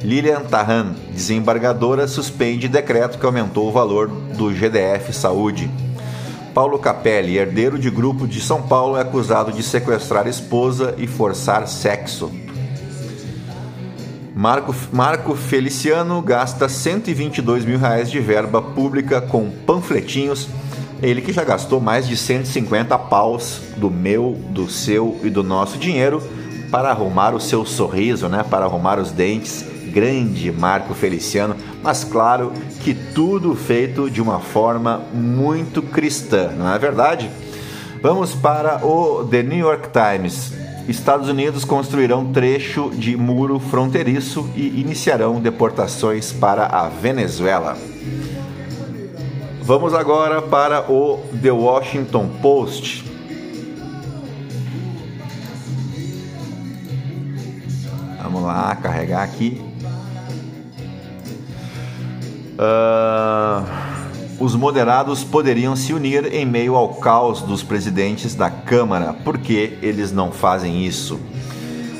Lilian 0.02 0.40
Tarran, 0.40 0.94
desembargadora, 1.12 2.08
suspende 2.08 2.66
decreto 2.66 3.20
que 3.20 3.24
aumentou 3.24 3.68
o 3.68 3.72
valor 3.72 4.08
do 4.08 4.52
GDF 4.52 5.12
Saúde. 5.12 5.70
Paulo 6.52 6.76
Capelli, 6.80 7.38
herdeiro 7.38 7.78
de 7.78 7.88
grupo 7.90 8.26
de 8.26 8.40
São 8.40 8.62
Paulo, 8.62 8.96
é 8.96 9.00
acusado 9.00 9.52
de 9.52 9.62
sequestrar 9.62 10.26
esposa 10.26 10.96
e 10.98 11.06
forçar 11.06 11.68
sexo. 11.68 12.32
Marco, 14.34 14.74
Marco 14.92 15.36
Feliciano 15.36 16.20
gasta 16.20 16.68
122 16.68 17.64
mil 17.64 17.78
reais 17.78 18.10
de 18.10 18.18
verba 18.18 18.60
pública 18.60 19.20
com 19.20 19.48
panfletinhos. 19.64 20.48
Ele 21.00 21.22
que 21.22 21.32
já 21.32 21.44
gastou 21.44 21.80
mais 21.80 22.08
de 22.08 22.16
150 22.16 22.98
paus 22.98 23.60
do 23.76 23.88
meu, 23.88 24.36
do 24.50 24.68
seu 24.68 25.20
e 25.22 25.30
do 25.30 25.44
nosso 25.44 25.78
dinheiro 25.78 26.20
para 26.70 26.90
arrumar 26.90 27.34
o 27.34 27.40
seu 27.40 27.64
sorriso, 27.64 28.28
né? 28.28 28.44
Para 28.48 28.64
arrumar 28.64 28.98
os 28.98 29.10
dentes 29.10 29.64
grande 29.94 30.50
Marco 30.50 30.92
Feliciano, 30.92 31.54
mas 31.80 32.02
claro 32.02 32.52
que 32.82 32.92
tudo 32.92 33.54
feito 33.54 34.10
de 34.10 34.20
uma 34.20 34.40
forma 34.40 35.02
muito 35.14 35.80
cristã, 35.80 36.50
não 36.50 36.74
é 36.74 36.76
verdade? 36.76 37.30
Vamos 38.02 38.34
para 38.34 38.84
o 38.84 39.24
The 39.24 39.44
New 39.44 39.58
York 39.58 39.88
Times. 39.92 40.52
Estados 40.88 41.28
Unidos 41.28 41.64
construirão 41.64 42.32
trecho 42.32 42.90
de 42.90 43.16
muro 43.16 43.58
fronteiriço 43.58 44.50
e 44.56 44.80
iniciarão 44.80 45.40
deportações 45.40 46.32
para 46.32 46.66
a 46.66 46.88
Venezuela. 46.88 47.78
Vamos 49.62 49.94
agora 49.94 50.42
para 50.42 50.90
o 50.90 51.20
The 51.40 51.52
Washington 51.52 52.28
Post. 52.42 53.13
Vamos 58.44 58.60
lá, 58.60 58.76
carregar 58.76 59.22
aqui. 59.22 59.62
Uh, 62.58 63.64
os 64.38 64.54
moderados 64.54 65.24
poderiam 65.24 65.74
se 65.74 65.94
unir 65.94 66.30
em 66.30 66.44
meio 66.44 66.76
ao 66.76 66.90
caos 66.96 67.40
dos 67.40 67.62
presidentes 67.62 68.34
da 68.34 68.50
Câmara. 68.50 69.14
Por 69.14 69.38
que 69.38 69.78
eles 69.80 70.12
não 70.12 70.30
fazem 70.30 70.84
isso? 70.84 71.18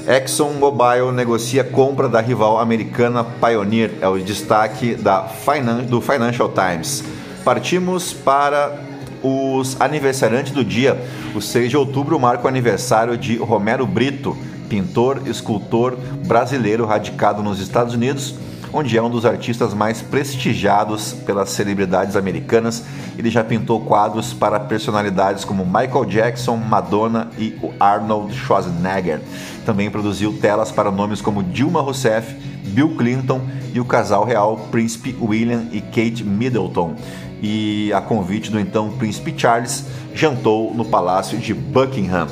ExxonMobil 0.07 1.13
negocia 1.13 1.65
compra 1.65 2.11
da 2.11 2.21
rival 2.21 2.61
americana 2.61 3.25
Pioneer, 3.25 3.95
é 4.03 4.09
o 4.09 4.19
destaque 4.19 4.95
da 4.95 5.23
Finan 5.23 5.85
do 5.85 5.99
Financial 6.03 6.53
Times. 6.53 7.03
Partimos 7.43 8.13
para 8.13 8.85
os 9.23 9.81
aniversariantes 9.81 10.53
do 10.53 10.63
dia. 10.63 11.03
O 11.35 11.41
6 11.41 11.71
de 11.71 11.77
outubro 11.79 12.21
marca 12.21 12.45
o 12.45 12.49
aniversário 12.49 13.17
de 13.17 13.39
Romero 13.39 13.87
Brito, 13.87 14.37
pintor, 14.69 15.23
escultor 15.27 15.97
brasileiro 16.27 16.85
radicado 16.85 17.43
nos 17.43 17.61
Estados 17.61 17.95
Unidos 17.95 18.35
onde 18.75 18.99
é 18.99 19.03
um 19.03 19.09
dos 19.09 19.25
artistas 19.25 19.73
mais 19.73 20.03
prestigiados 20.03 21.13
pelas 21.13 21.51
celebridades 21.51 22.17
americanas. 22.17 22.83
Ele 23.17 23.31
já 23.31 23.45
pintou 23.45 23.81
quadros 23.81 24.35
para 24.35 24.59
personalidades 24.59 25.45
como 25.45 25.65
Michael 25.65 26.05
Jackson, 26.07 26.57
Madonna 26.57 27.29
e 27.39 27.57
Arnold 27.79 28.35
Schwarzenegger. 28.35 29.21
Também 29.65 29.89
produziu 29.89 30.37
telas 30.41 30.73
para 30.73 30.91
nomes 30.91 31.21
como 31.21 31.41
Dilma 31.41 31.81
Rousseff, 31.81 32.35
Bill 32.67 32.97
Clinton 32.97 33.43
e 33.73 33.79
o 33.79 33.85
casal 33.85 34.25
real 34.25 34.57
Príncipe 34.73 35.17
William 35.21 35.67
e 35.71 35.81
Kate 35.81 36.25
Middleton. 36.25 36.97
E 37.41 37.93
a 37.93 38.01
convite 38.01 38.51
do 38.51 38.59
então 38.59 38.91
Príncipe 38.99 39.33
Charles, 39.37 39.85
jantou 40.13 40.75
no 40.75 40.85
Palácio 40.85 41.39
de 41.39 41.55
Buckingham. 41.55 42.27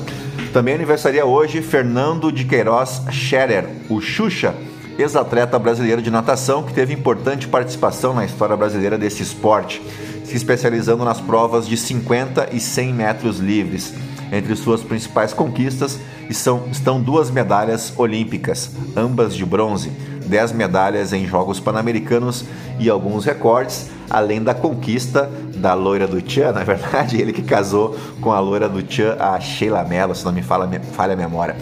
Também 0.53 0.75
aniversaria 0.75 1.25
hoje 1.25 1.63
Fernando 1.63 2.31
de 2.31 2.45
Queiroz 2.45 3.01
Scherer, 3.09 3.67
o 3.89 3.99
Xuxa, 3.99 4.53
ex-atleta 4.99 5.57
brasileiro 5.57 5.99
de 5.99 6.11
natação 6.11 6.61
que 6.61 6.71
teve 6.71 6.93
importante 6.93 7.47
participação 7.47 8.13
na 8.13 8.23
história 8.23 8.55
brasileira 8.55 8.95
desse 8.95 9.23
esporte, 9.23 9.81
se 10.23 10.37
especializando 10.37 11.03
nas 11.03 11.19
provas 11.19 11.67
de 11.67 11.75
50 11.75 12.49
e 12.51 12.59
100 12.59 12.93
metros 12.93 13.39
livres. 13.39 13.95
Entre 14.31 14.55
suas 14.55 14.83
principais 14.83 15.33
conquistas 15.33 15.99
estão 16.29 17.01
duas 17.01 17.31
medalhas 17.31 17.91
olímpicas, 17.97 18.69
ambas 18.95 19.35
de 19.35 19.43
bronze, 19.43 19.89
10 20.23 20.51
medalhas 20.51 21.13
em 21.13 21.25
Jogos 21.25 21.59
Pan-Americanos 21.59 22.45
e 22.79 22.91
alguns 22.91 23.25
recordes, 23.25 23.89
além 24.13 24.43
da 24.43 24.53
conquista 24.53 25.29
da 25.55 25.73
loira 25.73 26.07
do 26.07 26.21
Tchan, 26.21 26.51
na 26.51 26.63
verdade, 26.63 27.17
ele 27.19 27.33
que 27.33 27.41
casou 27.41 27.97
com 28.21 28.31
a 28.31 28.39
loira 28.39 28.69
do 28.69 28.83
Tchan, 28.83 29.17
a 29.19 29.39
Sheila 29.39 29.83
Mello, 29.83 30.13
se 30.13 30.23
não 30.23 30.31
me 30.31 30.43
falha, 30.43 30.79
falha 30.93 31.13
a 31.13 31.17
memória. 31.17 31.55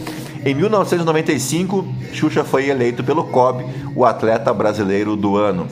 Em 0.43 0.53
1995, 0.53 1.87
Xuxa 2.11 2.43
foi 2.43 2.67
eleito 2.67 3.03
pelo 3.03 3.23
COB 3.25 3.63
o 3.95 4.03
atleta 4.03 4.53
brasileiro 4.53 5.15
do 5.15 5.37
ano. 5.37 5.67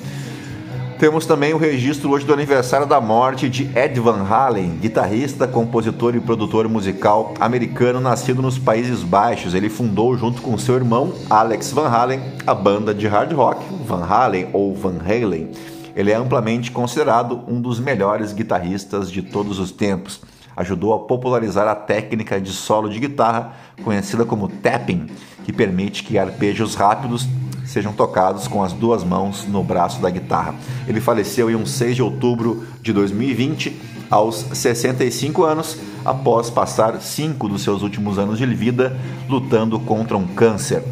Temos 1.00 1.26
também 1.26 1.54
o 1.54 1.58
registro 1.58 2.12
hoje 2.12 2.26
do 2.26 2.34
aniversário 2.34 2.86
da 2.86 3.00
morte 3.00 3.50
de 3.50 3.70
Ed 3.74 4.00
Van 4.02 4.22
Halen, 4.22 4.78
guitarrista, 4.82 5.48
compositor 5.48 6.14
e 6.14 6.20
produtor 6.20 6.68
musical 6.68 7.34
americano 7.40 8.02
nascido 8.02 8.42
nos 8.42 8.60
Países 8.60 9.02
Baixos. 9.02 9.54
Ele 9.54 9.70
fundou, 9.70 10.18
junto 10.18 10.42
com 10.42 10.58
seu 10.58 10.76
irmão 10.76 11.14
Alex 11.30 11.72
Van 11.72 11.88
Halen, 11.88 12.22
a 12.46 12.54
banda 12.54 12.94
de 12.94 13.08
hard 13.08 13.32
rock 13.32 13.64
Van 13.86 14.04
Halen 14.04 14.50
ou 14.52 14.76
Van 14.76 14.98
Halen. 15.00 15.50
Ele 15.96 16.12
é 16.12 16.16
amplamente 16.16 16.72
considerado 16.72 17.44
um 17.48 17.60
dos 17.62 17.80
melhores 17.80 18.34
guitarristas 18.34 19.12
de 19.12 19.22
todos 19.22 19.60
os 19.60 19.72
tempos 19.72 20.22
ajudou 20.60 20.94
a 20.94 21.00
popularizar 21.00 21.70
a 21.70 21.74
técnica 21.74 22.40
de 22.42 22.52
solo 22.52 22.90
de 22.90 23.00
guitarra 23.00 23.54
conhecida 23.82 24.26
como 24.26 24.50
tapping, 24.50 25.08
que 25.46 25.54
permite 25.54 26.04
que 26.04 26.20
arpejos 26.20 26.76
rápidos 26.76 27.26
sejam 27.66 27.94
tocados 27.94 28.46
com 28.46 28.62
as 28.62 28.74
duas 28.74 29.02
mãos 29.02 29.46
no 29.48 29.64
braço 29.64 30.02
da 30.02 30.10
guitarra. 30.10 30.54
Ele 30.86 31.00
faleceu 31.00 31.50
em 31.50 31.56
um 31.56 31.66
6 31.66 31.96
de 31.96 32.04
outubro 32.04 32.66
de 32.82 32.92
2020, 32.92 33.74
aos 34.10 34.48
65 34.52 35.44
anos, 35.46 35.78
após 36.04 36.50
passar 36.50 37.00
cinco 37.00 37.48
dos 37.48 37.62
seus 37.62 37.82
últimos 37.82 38.20
anos 38.20 38.38
de 38.38 38.46
vida 38.46 39.00
lutando 39.30 39.80
contra 39.80 40.18
um 40.18 40.28
câncer. 40.28 40.84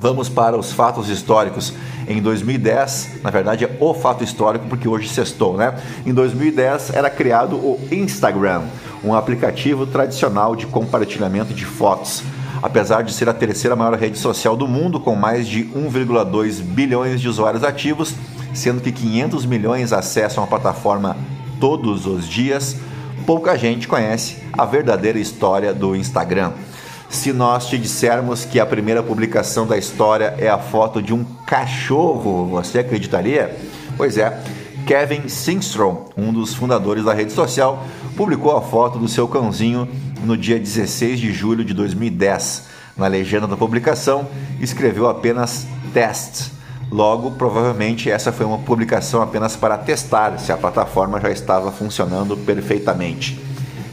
Vamos 0.00 0.28
para 0.28 0.56
os 0.56 0.72
fatos 0.72 1.08
históricos. 1.08 1.74
Em 2.06 2.20
2010, 2.20 3.20
na 3.22 3.30
verdade 3.30 3.64
é 3.64 3.76
o 3.80 3.94
fato 3.94 4.24
histórico 4.24 4.66
porque 4.68 4.88
hoje 4.88 5.08
sextou, 5.08 5.56
né? 5.56 5.74
Em 6.04 6.12
2010 6.12 6.94
era 6.94 7.08
criado 7.08 7.56
o 7.56 7.78
Instagram, 7.90 8.62
um 9.04 9.14
aplicativo 9.14 9.86
tradicional 9.86 10.56
de 10.56 10.66
compartilhamento 10.66 11.54
de 11.54 11.64
fotos. 11.64 12.22
Apesar 12.62 13.02
de 13.02 13.12
ser 13.12 13.28
a 13.28 13.34
terceira 13.34 13.74
maior 13.74 13.94
rede 13.94 14.18
social 14.18 14.56
do 14.56 14.68
mundo, 14.68 15.00
com 15.00 15.16
mais 15.16 15.48
de 15.48 15.64
1,2 15.64 16.62
bilhões 16.62 17.20
de 17.20 17.28
usuários 17.28 17.64
ativos, 17.64 18.14
sendo 18.54 18.80
que 18.80 18.92
500 18.92 19.44
milhões 19.46 19.92
acessam 19.92 20.44
a 20.44 20.46
plataforma 20.46 21.16
todos 21.58 22.06
os 22.06 22.28
dias, 22.28 22.76
pouca 23.26 23.56
gente 23.56 23.88
conhece 23.88 24.36
a 24.52 24.64
verdadeira 24.64 25.18
história 25.18 25.72
do 25.72 25.96
Instagram 25.96 26.52
se 27.12 27.30
nós 27.30 27.66
te 27.66 27.76
dissermos 27.76 28.46
que 28.46 28.58
a 28.58 28.64
primeira 28.64 29.02
publicação 29.02 29.66
da 29.66 29.76
história 29.76 30.34
é 30.38 30.48
a 30.48 30.56
foto 30.56 31.02
de 31.02 31.12
um 31.12 31.22
cachorro, 31.46 32.46
você 32.46 32.78
acreditaria? 32.78 33.54
Pois 33.98 34.16
é, 34.16 34.42
Kevin 34.86 35.28
Singstrom, 35.28 36.06
um 36.16 36.32
dos 36.32 36.54
fundadores 36.54 37.04
da 37.04 37.12
rede 37.12 37.30
social, 37.32 37.84
publicou 38.16 38.56
a 38.56 38.62
foto 38.62 38.98
do 38.98 39.06
seu 39.08 39.28
cãozinho 39.28 39.86
no 40.24 40.38
dia 40.38 40.58
16 40.58 41.20
de 41.20 41.32
julho 41.32 41.62
de 41.62 41.74
2010. 41.74 42.68
Na 42.96 43.08
legenda 43.08 43.46
da 43.46 43.58
publicação, 43.58 44.26
escreveu 44.58 45.06
apenas 45.06 45.66
test. 45.92 46.50
Logo, 46.90 47.32
provavelmente 47.32 48.10
essa 48.10 48.32
foi 48.32 48.46
uma 48.46 48.58
publicação 48.58 49.20
apenas 49.20 49.54
para 49.54 49.76
testar 49.76 50.38
se 50.38 50.50
a 50.50 50.56
plataforma 50.56 51.20
já 51.20 51.30
estava 51.30 51.70
funcionando 51.70 52.38
perfeitamente. 52.38 53.38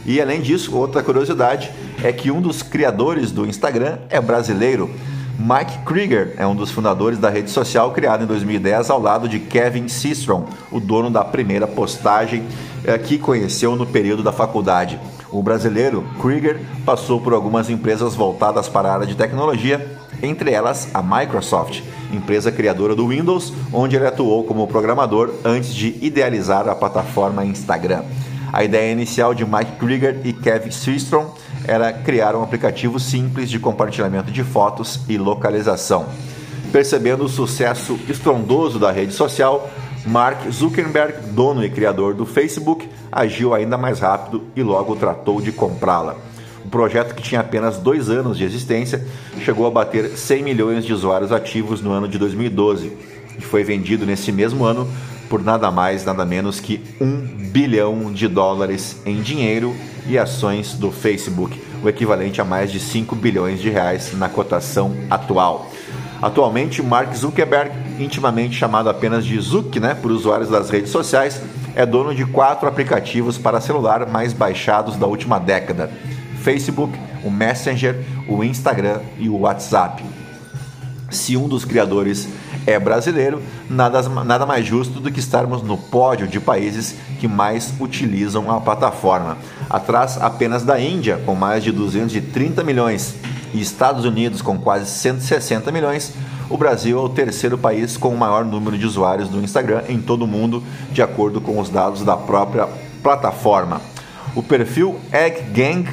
E 0.06 0.20
além 0.20 0.40
disso, 0.40 0.74
outra 0.74 1.02
curiosidade 1.02 1.70
é 2.02 2.12
que 2.12 2.30
um 2.30 2.40
dos 2.40 2.62
criadores 2.62 3.30
do 3.30 3.46
Instagram 3.46 3.98
é 4.08 4.20
brasileiro. 4.20 4.90
Mike 5.38 5.84
Krieger 5.86 6.34
é 6.36 6.46
um 6.46 6.54
dos 6.54 6.70
fundadores 6.70 7.18
da 7.18 7.30
rede 7.30 7.50
social 7.50 7.92
criada 7.92 8.24
em 8.24 8.26
2010 8.26 8.90
ao 8.90 9.00
lado 9.00 9.28
de 9.28 9.38
Kevin 9.38 9.88
Systrom, 9.88 10.44
o 10.70 10.78
dono 10.78 11.10
da 11.10 11.24
primeira 11.24 11.66
postagem 11.66 12.44
eh, 12.84 12.98
que 12.98 13.18
conheceu 13.18 13.74
no 13.74 13.86
período 13.86 14.22
da 14.22 14.32
faculdade. 14.32 15.00
O 15.30 15.42
brasileiro 15.42 16.04
Krieger 16.20 16.60
passou 16.84 17.20
por 17.20 17.32
algumas 17.32 17.70
empresas 17.70 18.14
voltadas 18.14 18.68
para 18.68 18.90
a 18.90 18.94
área 18.94 19.06
de 19.06 19.14
tecnologia, 19.14 19.98
entre 20.22 20.50
elas 20.50 20.88
a 20.92 21.02
Microsoft, 21.02 21.80
empresa 22.12 22.52
criadora 22.52 22.94
do 22.94 23.06
Windows, 23.08 23.52
onde 23.72 23.96
ele 23.96 24.06
atuou 24.06 24.44
como 24.44 24.66
programador 24.66 25.32
antes 25.44 25.74
de 25.74 25.96
idealizar 26.02 26.68
a 26.68 26.74
plataforma 26.74 27.44
Instagram. 27.44 28.02
A 28.52 28.64
ideia 28.64 28.92
inicial 28.92 29.32
de 29.32 29.46
Mike 29.46 29.76
Krieger 29.78 30.20
e 30.24 30.32
Kevin 30.32 30.72
Systrom 30.72 31.30
era 31.66 31.92
criar 31.92 32.34
um 32.34 32.42
aplicativo 32.42 32.98
simples 32.98 33.50
de 33.50 33.58
compartilhamento 33.58 34.30
de 34.30 34.42
fotos 34.42 35.00
e 35.08 35.18
localização. 35.18 36.06
Percebendo 36.72 37.24
o 37.24 37.28
sucesso 37.28 37.98
estrondoso 38.08 38.78
da 38.78 38.90
rede 38.90 39.12
social, 39.12 39.68
Mark 40.06 40.48
Zuckerberg, 40.50 41.32
dono 41.32 41.64
e 41.64 41.70
criador 41.70 42.14
do 42.14 42.24
Facebook, 42.24 42.88
agiu 43.10 43.52
ainda 43.52 43.76
mais 43.76 43.98
rápido 43.98 44.44
e 44.54 44.62
logo 44.62 44.96
tratou 44.96 45.40
de 45.40 45.52
comprá-la. 45.52 46.16
O 46.64 46.68
projeto, 46.68 47.14
que 47.14 47.22
tinha 47.22 47.40
apenas 47.40 47.78
dois 47.78 48.08
anos 48.08 48.38
de 48.38 48.44
existência, 48.44 49.04
chegou 49.40 49.66
a 49.66 49.70
bater 49.70 50.10
100 50.10 50.42
milhões 50.42 50.84
de 50.84 50.92
usuários 50.92 51.32
ativos 51.32 51.80
no 51.80 51.90
ano 51.90 52.06
de 52.06 52.18
2012 52.18 52.92
e 53.38 53.42
foi 53.42 53.64
vendido 53.64 54.06
nesse 54.06 54.30
mesmo 54.30 54.64
ano 54.64 54.88
por 55.30 55.44
nada 55.44 55.70
mais, 55.70 56.04
nada 56.04 56.26
menos 56.26 56.58
que 56.58 56.82
um 57.00 57.16
bilhão 57.52 58.12
de 58.12 58.26
dólares 58.26 59.00
em 59.06 59.22
dinheiro 59.22 59.74
e 60.08 60.18
ações 60.18 60.74
do 60.74 60.90
Facebook, 60.90 61.62
o 61.80 61.88
equivalente 61.88 62.40
a 62.40 62.44
mais 62.44 62.72
de 62.72 62.80
5 62.80 63.14
bilhões 63.14 63.60
de 63.60 63.70
reais 63.70 64.12
na 64.18 64.28
cotação 64.28 64.92
atual. 65.08 65.70
Atualmente, 66.20 66.82
Mark 66.82 67.14
Zuckerberg, 67.14 67.70
intimamente 68.00 68.56
chamado 68.56 68.90
apenas 68.90 69.24
de 69.24 69.38
Zuck 69.40 69.78
né, 69.78 69.94
por 69.94 70.10
usuários 70.10 70.50
das 70.50 70.68
redes 70.68 70.90
sociais, 70.90 71.40
é 71.76 71.86
dono 71.86 72.12
de 72.12 72.26
quatro 72.26 72.68
aplicativos 72.68 73.38
para 73.38 73.60
celular 73.60 74.06
mais 74.08 74.32
baixados 74.32 74.96
da 74.96 75.06
última 75.06 75.38
década: 75.38 75.92
Facebook, 76.42 76.98
o 77.24 77.30
Messenger, 77.30 78.04
o 78.28 78.42
Instagram 78.42 79.00
e 79.16 79.28
o 79.28 79.38
WhatsApp. 79.38 80.04
Se 81.08 81.36
um 81.36 81.48
dos 81.48 81.64
criadores 81.64 82.28
é 82.66 82.78
brasileiro, 82.78 83.42
nada, 83.68 84.02
nada 84.24 84.46
mais 84.46 84.66
justo 84.66 85.00
do 85.00 85.10
que 85.10 85.20
estarmos 85.20 85.62
no 85.62 85.76
pódio 85.76 86.26
de 86.26 86.38
países 86.38 86.96
que 87.18 87.26
mais 87.26 87.72
utilizam 87.80 88.50
a 88.50 88.60
plataforma. 88.60 89.38
Atrás 89.68 90.18
apenas 90.20 90.62
da 90.62 90.80
Índia, 90.80 91.20
com 91.24 91.34
mais 91.34 91.62
de 91.62 91.72
230 91.72 92.62
milhões, 92.64 93.14
e 93.52 93.60
Estados 93.60 94.04
Unidos, 94.04 94.42
com 94.42 94.58
quase 94.58 94.86
160 94.86 95.72
milhões, 95.72 96.12
o 96.48 96.56
Brasil 96.56 96.98
é 96.98 97.00
o 97.00 97.08
terceiro 97.08 97.56
país 97.56 97.96
com 97.96 98.08
o 98.08 98.18
maior 98.18 98.44
número 98.44 98.76
de 98.76 98.86
usuários 98.86 99.28
do 99.28 99.40
Instagram 99.40 99.82
em 99.88 100.00
todo 100.00 100.22
o 100.22 100.26
mundo, 100.26 100.62
de 100.92 101.02
acordo 101.02 101.40
com 101.40 101.58
os 101.58 101.68
dados 101.68 102.02
da 102.02 102.16
própria 102.16 102.68
plataforma. 103.02 103.80
O 104.34 104.42
perfil 104.42 104.98
Egg 105.12 105.42
Gang 105.52 105.88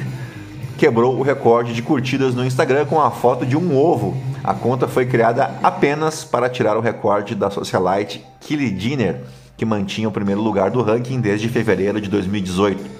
quebrou 0.76 1.18
o 1.18 1.22
recorde 1.22 1.72
de 1.72 1.82
curtidas 1.82 2.34
no 2.34 2.44
Instagram 2.44 2.86
com 2.86 3.00
a 3.00 3.10
foto 3.10 3.44
de 3.44 3.56
um 3.56 3.76
ovo 3.76 4.16
a 4.42 4.54
conta 4.54 4.86
foi 4.86 5.06
criada 5.06 5.58
apenas 5.62 6.24
para 6.24 6.48
tirar 6.48 6.76
o 6.76 6.80
recorde 6.80 7.34
da 7.34 7.50
socialite 7.50 8.24
Kylie 8.40 8.78
Jenner, 8.78 9.22
que 9.56 9.64
mantinha 9.64 10.08
o 10.08 10.12
primeiro 10.12 10.40
lugar 10.40 10.70
do 10.70 10.82
ranking 10.82 11.20
desde 11.20 11.48
fevereiro 11.48 12.00
de 12.00 12.08
2018. 12.08 12.98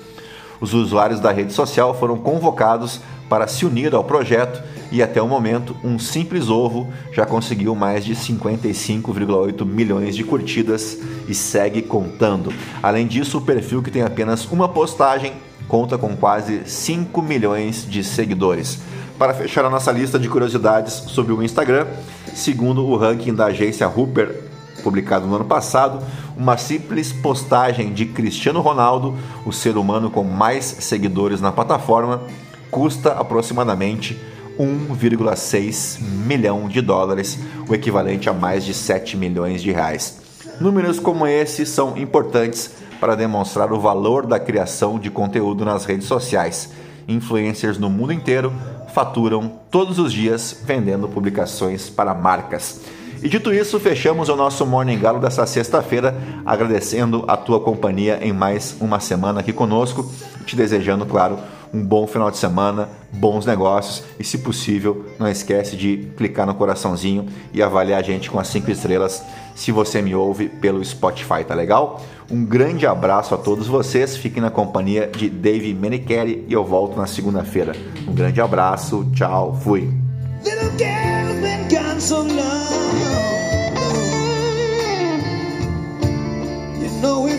Os 0.61 0.75
usuários 0.75 1.21
da 1.21 1.31
rede 1.31 1.53
social 1.53 1.95
foram 1.95 2.17
convocados 2.19 3.01
para 3.29 3.47
se 3.47 3.65
unir 3.65 3.95
ao 3.95 4.03
projeto 4.03 4.63
e 4.91 5.03
até 5.03 5.21
o 5.21 5.29
momento 5.29 5.77
um 5.85 5.99
simples 5.99 6.49
ovo 6.49 6.89
já 7.13 7.25
conseguiu 7.25 7.75
mais 7.75 8.05
de 8.05 8.15
55,8 8.15 9.65
milhões 9.65 10.17
de 10.17 10.25
curtidas 10.25 10.99
e 11.29 11.35
segue 11.35 11.83
contando. 11.83 12.53
Além 12.83 13.07
disso, 13.07 13.39
o 13.39 13.43
perfil 13.43 13.83
que 13.83 13.91
tem 13.91 14.03
apenas 14.03 14.47
uma 14.47 14.69
postagem 14.69 15.35
conta 15.69 15.99
com 15.99 16.17
quase 16.17 16.63
5 16.65 17.21
milhões 17.21 17.87
de 17.89 18.03
seguidores 18.03 18.81
para 19.19 19.35
fechar 19.35 19.65
a 19.65 19.71
nossa 19.71 19.91
lista 19.91 20.19
de 20.19 20.29
curiosidades 20.29 20.93
sobre 20.93 21.33
o 21.33 21.43
Instagram, 21.43 21.87
segundo 22.35 22.87
o 22.87 22.97
ranking 22.97 23.35
da 23.35 23.47
agência 23.47 23.89
Hooper, 23.89 24.45
publicado 24.83 25.27
no 25.27 25.35
ano 25.35 25.45
passado, 25.45 26.01
uma 26.37 26.57
simples 26.57 27.13
postagem 27.13 27.93
de 27.93 28.07
Cristiano 28.07 28.61
Ronaldo, 28.61 29.17
o 29.45 29.53
ser 29.53 29.77
humano 29.77 30.09
com 30.09 30.23
mais 30.23 30.65
seguidores 30.65 31.41
na 31.41 31.51
plataforma, 31.51 32.23
custa 32.71 33.13
aproximadamente 33.13 34.17
1,6 34.57 36.01
milhão 36.01 36.69
de 36.69 36.81
dólares, 36.81 37.41
o 37.69 37.75
equivalente 37.75 38.29
a 38.29 38.33
mais 38.33 38.65
de 38.65 38.73
7 38.73 39.17
milhões 39.17 39.61
de 39.61 39.73
reais. 39.73 40.21
Números 40.61 41.01
como 41.01 41.27
esse 41.27 41.67
são 41.67 41.97
importantes 41.99 42.71
para 43.01 43.17
demonstrar 43.17 43.73
o 43.73 43.81
valor 43.81 44.27
da 44.27 44.39
criação 44.39 44.99
de 44.99 45.11
conteúdo 45.11 45.65
nas 45.65 45.85
redes 45.85 46.07
sociais. 46.07 46.71
Influencers 47.07 47.79
no 47.79 47.89
mundo 47.89 48.13
inteiro 48.13 48.53
faturam 48.99 49.53
todos 49.71 49.97
os 50.01 50.13
dias 50.13 50.61
vendendo 50.65 51.07
publicações 51.07 51.89
para 51.89 52.13
marcas. 52.13 52.81
E 53.23 53.29
dito 53.29 53.55
isso, 53.55 53.79
fechamos 53.79 54.29
o 54.29 54.35
nosso 54.35 54.67
Morning 54.67 54.99
Galo 54.99 55.21
dessa 55.21 55.47
sexta-feira, 55.47 56.17
agradecendo 56.45 57.25
a 57.29 57.37
tua 57.37 57.61
companhia 57.61 58.19
em 58.21 58.33
mais 58.33 58.77
uma 58.81 58.99
semana 58.99 59.39
aqui 59.39 59.53
conosco, 59.53 60.13
te 60.45 60.57
desejando, 60.57 61.07
claro, 61.07 61.39
um 61.73 61.81
bom 61.81 62.09
final 62.09 62.29
de 62.29 62.39
semana, 62.39 62.89
bons 63.13 63.47
negócios 63.47 64.03
e, 64.19 64.25
se 64.25 64.39
possível, 64.39 65.05
não 65.17 65.29
esquece 65.29 65.77
de 65.77 66.09
clicar 66.17 66.45
no 66.45 66.55
coraçãozinho 66.57 67.29
e 67.55 67.63
avaliar 67.63 68.01
a 68.01 68.05
gente 68.05 68.29
com 68.29 68.41
as 68.41 68.49
5 68.49 68.69
estrelas 68.69 69.23
se 69.59 69.73
você 69.73 70.01
me 70.01 70.15
ouve 70.15 70.49
pelo 70.49 70.85
Spotify, 70.85 71.43
tá 71.45 71.53
legal? 71.53 72.01
Um 72.31 72.45
grande 72.45 72.87
abraço 72.87 73.35
a 73.35 73.39
todos 73.39 73.67
vocês, 73.67 74.17
fiquem 74.17 74.41
na 74.41 74.51
companhia 74.51 75.09
de 75.09 75.29
Dave 75.29 75.75
Menichelli 75.75 76.45
e 76.49 76.53
eu 76.53 76.65
volto 76.65 76.97
na 76.97 77.09
segunda-feira. 77.09 77.75
Um 78.07 78.15
grande 78.15 78.41
abraço, 78.41 79.05
tchau, 79.13 79.59
fui! 79.61 79.93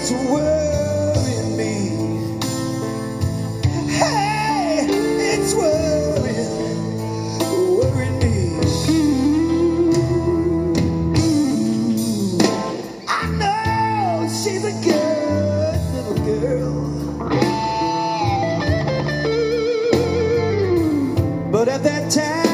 It's 0.01 0.11
worrying 0.11 0.58
time, 22.09 22.48